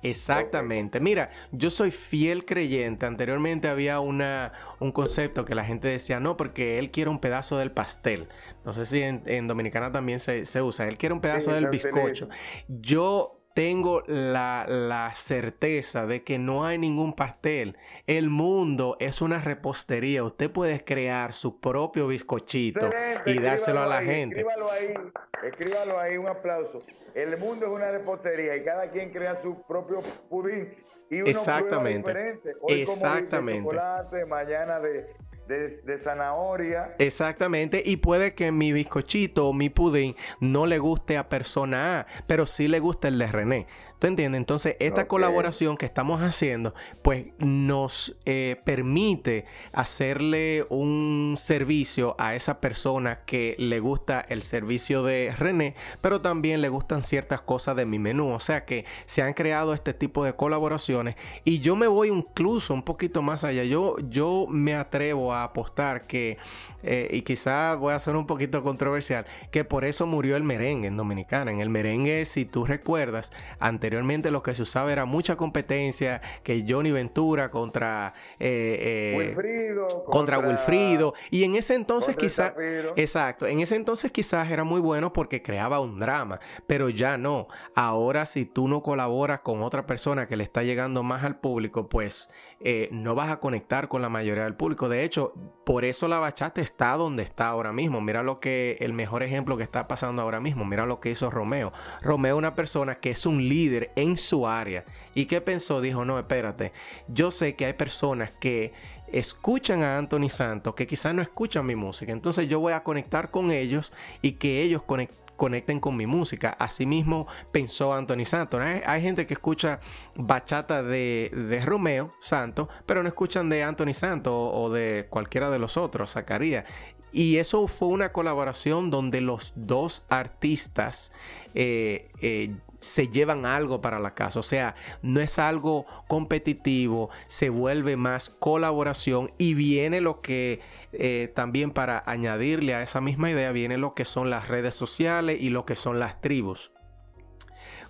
Exactamente. 0.01 1.01
Mira, 1.01 1.31
yo 1.51 1.71
soy 1.71 1.91
fiel 1.91 2.45
creyente. 2.45 3.05
Anteriormente 3.05 3.67
había 3.67 3.99
una, 3.99 4.53
un 4.79 4.93
concepto 4.93 5.45
que 5.45 5.57
la 5.57 5.65
gente 5.65 5.89
decía, 5.89 6.21
no, 6.21 6.37
porque 6.37 6.79
él 6.79 6.93
quiere 6.93 7.11
un 7.11 7.19
pedazo 7.19 7.59
del 7.59 7.73
pastel. 7.73 8.29
No 8.65 8.73
sé 8.73 8.87
si 8.87 9.03
en, 9.03 9.49
Dominicana 9.49 9.91
también 9.91 10.21
se, 10.21 10.63
usa. 10.63 10.87
Él 10.87 10.99
quiere 10.99 11.15
un 11.15 11.21
pedazo 11.21 11.53
del 11.53 11.67
bizcocho. 11.67 12.29
Yo 12.69 13.38
tengo 13.59 14.05
la, 14.07 15.11
certeza 15.17 16.07
de 16.07 16.23
que 16.23 16.39
no 16.39 16.65
hay 16.65 16.79
ningún 16.79 17.13
pastel. 17.13 17.77
El 18.07 18.31
mundo 18.31 18.97
es 19.01 19.21
una 19.21 19.41
repostería. 19.41 20.23
Usted 20.23 20.49
puede 20.49 20.85
crear 20.85 21.33
su 21.33 21.59
propio 21.59 22.07
bizcochito 22.07 22.89
y 23.27 23.41
dárselo 23.41 23.81
a 23.83 23.87
la 23.87 24.03
gente. 24.03 24.43
Escríbalo 24.43 24.71
ahí, 24.71 24.95
escríbalo 25.43 25.99
ahí, 25.99 26.17
un 26.17 26.29
aplauso. 26.29 26.85
El 27.17 27.37
mundo 27.37 27.67
es 27.67 27.73
una 27.73 27.91
repostería 27.91 28.57
y 28.57 28.63
cada 28.63 28.93
quien 28.93 29.11
crea 29.11 29.43
su 29.43 29.61
propio 29.67 30.03
pudín. 30.31 30.77
Y 31.11 31.23
uno 31.23 31.31
Exactamente. 31.31 32.37
Hoy 32.61 32.83
Exactamente. 32.83 33.63
Como 33.63 33.73
de 33.73 33.79
chocolate, 33.79 34.27
mañana 34.27 34.79
de, 34.79 35.17
de, 35.49 35.99
zanahoria. 35.99 36.95
Exactamente, 36.99 37.83
y 37.85 37.97
puede 37.97 38.35
que 38.35 38.53
mi 38.53 38.73
bizcochito 38.73 39.49
o 39.49 39.53
mi 39.53 39.71
pudín 39.71 40.15
no 40.41 40.67
le 40.67 40.79
guste 40.79 41.17
a 41.17 41.29
persona 41.29 42.01
A, 42.01 42.07
pero 42.27 42.47
sí 42.47 42.69
le 42.69 42.81
guste 42.81 43.09
el 43.09 43.19
de 43.19 43.27
René. 43.27 43.67
¿Tú 43.99 44.07
entiendes? 44.07 44.39
Entonces, 44.39 44.77
esta 44.79 45.09
colaboración 45.09 45.77
que 45.77 45.85
estamos 45.85 46.23
haciendo, 46.23 46.73
pues 47.03 47.33
nos 47.39 48.17
eh, 48.27 48.57
permite 48.65 49.45
hacerle 49.73 50.65
un 50.69 51.37
servicio 51.37 52.15
a 52.17 52.37
esa 52.37 52.61
persona 52.61 53.25
que 53.27 53.57
le 53.59 53.81
gusta 53.81 54.21
el 54.21 54.43
servicio 54.43 55.03
de 55.03 55.35
René, 55.37 55.75
pero 56.01 56.21
también 56.21 56.61
le 56.61 56.69
gustan 56.69 57.03
ciertas 57.03 57.41
cosas 57.41 57.75
de 57.75 57.87
mi 57.87 57.99
menú. 57.99 58.29
O 58.29 58.39
sea 58.39 58.65
que 58.65 58.85
se 59.07 59.23
han 59.23 59.35
creado 59.35 59.75
este 59.75 59.95
tipo 59.95 60.25
de 60.25 60.33
colaboraciones 60.35 61.17
y 61.43 61.59
yo 61.59 61.75
me 61.75 61.89
voy 61.89 62.09
incluso 62.09 62.75
un 62.75 62.85
poquito 62.85 63.21
más 63.21 63.43
allá. 63.43 63.65
Yo, 63.65 63.97
yo 64.11 64.47
me 64.49 64.77
atrevo 64.77 65.35
a 65.35 65.38
apostar 65.43 66.03
que, 66.03 66.39
eh, 66.83 67.09
y 67.11 67.23
quizás 67.23 67.77
voy 67.79 67.95
a 67.95 67.99
ser 67.99 68.15
un 68.15 68.27
poquito 68.27 68.63
controversial, 68.63 69.27
que 69.51 69.65
por 69.65 69.85
eso 69.85 70.07
murió 70.07 70.37
el 70.37 70.45
merengue 70.45 70.87
en 70.89 70.97
Dominicana. 70.97 71.51
En 71.51 71.61
el 71.61 71.69
merengue, 71.69 72.25
si 72.27 72.45
tú 72.45 72.65
recuerdas, 72.65 73.33
ante 73.59 73.89
anteriormente 73.89 74.31
lo 74.31 74.43
que 74.43 74.55
se 74.55 74.63
usaba 74.63 74.93
era 74.93 75.07
mucha 75.07 75.37
competencia, 75.37 76.21
que 76.43 76.67
Johnny 76.69 76.91
Ventura 76.91 77.51
contra 77.51 78.13
eh, 78.39 79.15
eh, 79.15 79.15
Wilfrido, 79.17 80.05
contra, 80.05 80.39
Wilfrido. 80.39 81.15
Y 81.31 81.45
en 81.45 81.55
ese 81.55 81.75
entonces 81.75 82.15
quizás, 82.15 82.53
exacto, 82.97 83.47
en 83.47 83.61
ese 83.61 83.77
entonces 83.77 84.13
quizás 84.13 84.51
era 84.51 84.65
muy 84.65 84.81
bueno 84.81 85.15
porque 85.15 85.43
creaba 85.43 85.81
un 85.81 85.99
drama, 85.99 86.39
pero 86.67 86.91
ya 86.91 87.17
no. 87.17 87.49
Ahora 87.75 88.27
si 88.27 88.45
tú 88.45 88.69
no 88.69 88.83
colaboras 88.83 89.41
con 89.41 89.63
otra 89.63 89.87
persona 89.87 90.29
que 90.29 90.37
le 90.37 90.45
está 90.45 90.63
llegando 90.63 91.03
más 91.03 91.25
al 91.25 91.39
público, 91.41 91.89
pues 91.89 92.29
eh, 92.61 92.89
no 92.91 93.15
vas 93.15 93.31
a 93.31 93.39
conectar 93.39 93.89
con 93.89 94.03
la 94.03 94.09
mayoría 94.09 94.45
del 94.45 94.55
público. 94.55 94.89
De 94.89 95.05
hecho, 95.05 95.33
por 95.65 95.85
eso 95.85 96.09
la 96.09 96.19
bachata 96.19 96.61
está 96.61 96.93
donde 96.97 97.23
está 97.23 97.49
ahora 97.49 97.73
mismo. 97.73 98.01
Mira 98.01 98.23
lo 98.23 98.41
que 98.41 98.77
el 98.81 98.93
mejor 98.93 99.23
ejemplo 99.23 99.57
que 99.57 99.63
está 99.63 99.87
pasando 99.87 100.23
ahora 100.23 100.41
mismo. 100.41 100.65
Mira 100.65 100.85
lo 100.85 100.99
que 100.99 101.11
hizo 101.11 101.31
Romeo. 101.31 101.73
Romeo 102.03 102.35
es 102.35 102.39
una 102.39 102.55
persona 102.55 102.97
que 102.97 103.11
es 103.11 103.27
un 103.27 103.49
líder 103.49 103.93
en 103.95 104.17
su 104.17 104.49
área. 104.49 104.85
¿Y 105.15 105.27
qué 105.27 105.41
pensó? 105.41 105.81
Dijo, 105.81 106.05
no, 106.05 106.19
espérate. 106.19 106.73
Yo 107.07 107.31
sé 107.31 107.55
que 107.55 107.67
hay 107.67 107.75
personas 107.75 108.33
que 108.33 108.73
escuchan 109.13 109.83
a 109.83 109.97
Anthony 109.97 110.29
Santos 110.29 110.75
que 110.75 110.87
quizás 110.87 111.15
no 111.15 111.23
escuchan 111.23 111.65
mi 111.65 111.77
música. 111.77 112.13
Entonces 112.13 112.49
yo 112.49 112.61
voy 112.61 112.73
a 112.73 112.83
conectar 112.83 113.31
con 113.31 113.51
ellos 113.51 113.93
y 114.21 114.33
que 114.33 114.63
ellos 114.63 114.83
conecten 114.83 115.28
conecten 115.39 115.81
con 115.81 115.97
mi 115.97 116.05
música. 116.05 116.51
Asimismo 116.59 117.27
pensó 117.53 117.95
Anthony 117.95 118.27
Santos. 118.27 118.61
Hay, 118.61 119.01
gente 119.01 119.27
que 119.27 119.35
escucha 119.35 119.81
bachata 120.17 120.83
de, 120.83 121.63
Romeo 121.65 122.13
Santos, 122.21 122.69
pero 122.85 123.03
no 123.03 123.09
escuchan 123.09 123.49
de 123.49 123.63
Anthony 123.63 123.95
Santos 123.95 124.35
o, 124.35 124.69
de 124.69 125.07
cualquiera 125.09 125.49
de 125.49 125.59
los 125.59 125.79
otros, 125.79 126.13
Zacarías. 126.13 126.67
Y 127.13 127.39
eso 127.39 127.67
fue 127.69 127.89
una 127.89 128.13
colaboración 128.13 128.91
donde 128.91 129.23
los 129.23 129.53
dos 129.55 130.03
artistas 130.11 131.11
eh, 131.55 132.11
eh, 132.21 132.55
se 132.81 133.09
llevan 133.09 133.47
algo 133.47 133.81
para 133.81 133.99
la 133.99 134.15
casa. 134.15 134.41
O 134.41 134.43
sea, 134.43 134.75
no 135.03 135.21
es 135.21 135.39
algo 135.39 135.87
competitivo, 136.09 137.11
se 137.29 137.49
vuelve 137.49 137.97
más 137.97 138.29
colaboración 138.29 139.31
y 139.39 139.55
viene 139.55 140.01
lo 140.01 140.21
que 140.21 140.61
eh, 140.93 141.33
también 141.35 141.71
para 141.71 142.03
añadirle 142.07 142.75
a 142.75 142.83
esa 142.83 143.01
misma 143.01 143.31
idea, 143.31 143.53
viene 143.53 143.77
lo 143.77 143.95
que 143.95 144.05
son 144.05 144.31
las 144.31 144.49
redes 144.49 144.75
sociales 144.75 145.39
y 145.41 145.51
lo 145.51 145.65
que 145.65 145.77
son 145.77 145.99
las 145.99 146.21
tribus. 146.21 146.73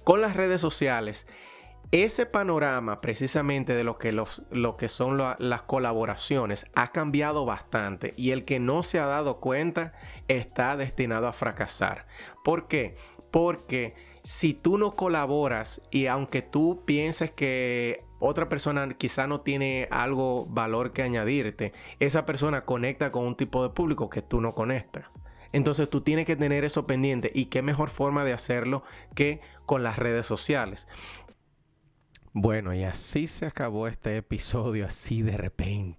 Con 0.04 0.20
las 0.20 0.36
redes 0.36 0.60
sociales, 0.60 1.26
ese 1.90 2.26
panorama 2.26 2.98
precisamente 2.98 3.74
de 3.74 3.84
lo 3.84 3.98
que, 3.98 4.12
los, 4.12 4.42
lo 4.50 4.76
que 4.76 4.88
son 4.88 5.16
las 5.16 5.62
colaboraciones 5.62 6.66
ha 6.74 6.92
cambiado 6.92 7.46
bastante 7.46 8.12
y 8.16 8.32
el 8.32 8.44
que 8.44 8.60
no 8.60 8.82
se 8.82 8.98
ha 8.98 9.06
dado 9.06 9.40
cuenta 9.40 9.94
está 10.28 10.76
destinado 10.76 11.26
a 11.28 11.32
fracasar. 11.32 12.06
¿Por 12.44 12.68
qué? 12.68 12.96
Porque 13.30 13.94
si 14.28 14.52
tú 14.52 14.76
no 14.76 14.90
colaboras 14.90 15.80
y 15.90 16.04
aunque 16.04 16.42
tú 16.42 16.82
pienses 16.84 17.30
que 17.30 18.04
otra 18.18 18.50
persona 18.50 18.86
quizá 18.92 19.26
no 19.26 19.40
tiene 19.40 19.88
algo 19.90 20.44
valor 20.44 20.92
que 20.92 21.02
añadirte, 21.02 21.72
esa 21.98 22.26
persona 22.26 22.66
conecta 22.66 23.10
con 23.10 23.24
un 23.24 23.36
tipo 23.36 23.62
de 23.62 23.70
público 23.70 24.10
que 24.10 24.20
tú 24.20 24.42
no 24.42 24.52
conectas. 24.52 25.06
Entonces 25.52 25.88
tú 25.88 26.02
tienes 26.02 26.26
que 26.26 26.36
tener 26.36 26.62
eso 26.66 26.84
pendiente 26.84 27.32
y 27.34 27.46
qué 27.46 27.62
mejor 27.62 27.88
forma 27.88 28.22
de 28.26 28.34
hacerlo 28.34 28.82
que 29.14 29.40
con 29.64 29.82
las 29.82 29.98
redes 29.98 30.26
sociales. 30.26 30.86
Bueno, 32.34 32.74
y 32.74 32.84
así 32.84 33.28
se 33.28 33.46
acabó 33.46 33.88
este 33.88 34.18
episodio 34.18 34.84
así 34.84 35.22
de 35.22 35.38
repente. 35.38 35.97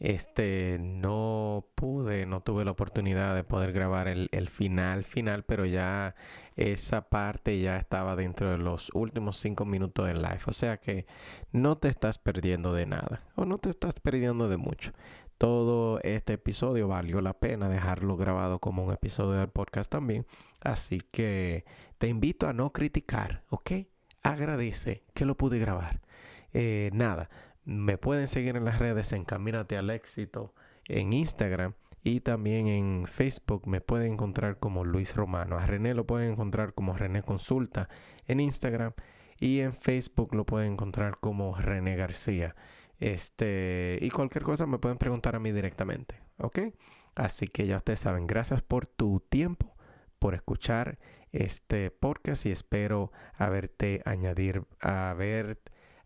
Este, 0.00 0.78
no 0.78 1.66
pude, 1.74 2.24
no 2.24 2.40
tuve 2.40 2.64
la 2.64 2.70
oportunidad 2.70 3.34
de 3.34 3.42
poder 3.42 3.72
grabar 3.72 4.06
el, 4.06 4.48
final 4.48 5.02
final, 5.02 5.44
pero 5.44 5.66
ya 5.66 6.14
esa 6.54 7.08
parte 7.08 7.60
ya 7.60 7.78
estaba 7.78 8.14
dentro 8.14 8.50
de 8.50 8.58
los 8.58 8.90
últimos 8.94 9.38
cinco 9.38 9.64
minutos 9.64 10.06
del 10.06 10.22
live. 10.22 10.40
O 10.46 10.52
sea 10.52 10.76
que 10.78 11.06
no 11.50 11.78
te 11.78 11.88
estás 11.88 12.18
perdiendo 12.18 12.72
de 12.72 12.86
nada 12.86 13.24
o 13.34 13.44
no 13.44 13.58
te 13.58 13.70
estás 13.70 13.94
perdiendo 14.00 14.48
de 14.48 14.56
mucho. 14.56 14.92
Todo 15.36 16.00
este 16.02 16.34
episodio 16.34 16.88
valió 16.88 17.20
la 17.20 17.38
pena 17.38 17.68
dejarlo 17.68 18.16
grabado 18.16 18.58
como 18.60 18.84
un 18.84 18.92
episodio 18.92 19.38
del 19.38 19.48
podcast 19.48 19.90
también. 19.90 20.26
Así 20.60 21.00
que 21.12 21.64
te 21.98 22.08
invito 22.08 22.48
a 22.48 22.52
no 22.52 22.72
criticar, 22.72 23.42
¿ok? 23.50 23.72
Agradece 24.22 25.04
que 25.14 25.24
lo 25.24 25.36
pude 25.36 25.58
grabar. 25.58 26.00
Eh, 26.52 26.90
nada 26.92 27.28
me 27.68 27.98
pueden 27.98 28.28
seguir 28.28 28.56
en 28.56 28.64
las 28.64 28.78
redes 28.78 29.12
Encamínate 29.12 29.76
al 29.76 29.90
Éxito 29.90 30.54
en 30.86 31.12
Instagram 31.12 31.74
y 32.02 32.20
también 32.20 32.66
en 32.66 33.06
Facebook 33.06 33.68
me 33.68 33.82
pueden 33.82 34.14
encontrar 34.14 34.58
como 34.58 34.86
Luis 34.86 35.14
Romano. 35.14 35.58
A 35.58 35.66
René 35.66 35.92
lo 35.92 36.06
pueden 36.06 36.32
encontrar 36.32 36.72
como 36.72 36.96
René 36.96 37.22
Consulta 37.22 37.90
en 38.26 38.40
Instagram 38.40 38.94
y 39.38 39.60
en 39.60 39.74
Facebook 39.74 40.34
lo 40.34 40.46
pueden 40.46 40.72
encontrar 40.72 41.18
como 41.20 41.54
René 41.56 41.94
García. 41.94 42.56
Este, 43.00 43.98
y 44.00 44.08
cualquier 44.08 44.44
cosa 44.44 44.64
me 44.64 44.78
pueden 44.78 44.96
preguntar 44.96 45.36
a 45.36 45.38
mí 45.38 45.52
directamente, 45.52 46.14
¿ok? 46.38 46.60
Así 47.16 47.48
que 47.48 47.66
ya 47.66 47.76
ustedes 47.76 48.00
saben, 48.00 48.26
gracias 48.26 48.62
por 48.62 48.86
tu 48.86 49.20
tiempo, 49.28 49.76
por 50.18 50.34
escuchar 50.34 50.98
este 51.32 51.90
podcast 51.90 52.46
y 52.46 52.50
espero 52.50 53.12
haberte 53.34 54.00
añadir, 54.06 54.62
haber, 54.80 55.58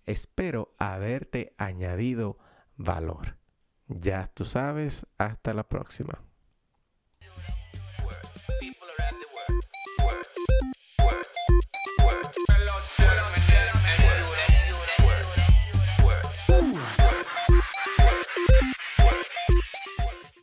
espero 0.06 0.72
haberte 0.78 1.54
añadido 1.58 2.38
valor. 2.76 3.36
Ya 3.88 4.30
tú 4.34 4.44
sabes, 4.44 5.06
hasta 5.18 5.54
la 5.54 5.68
próxima. 5.68 6.22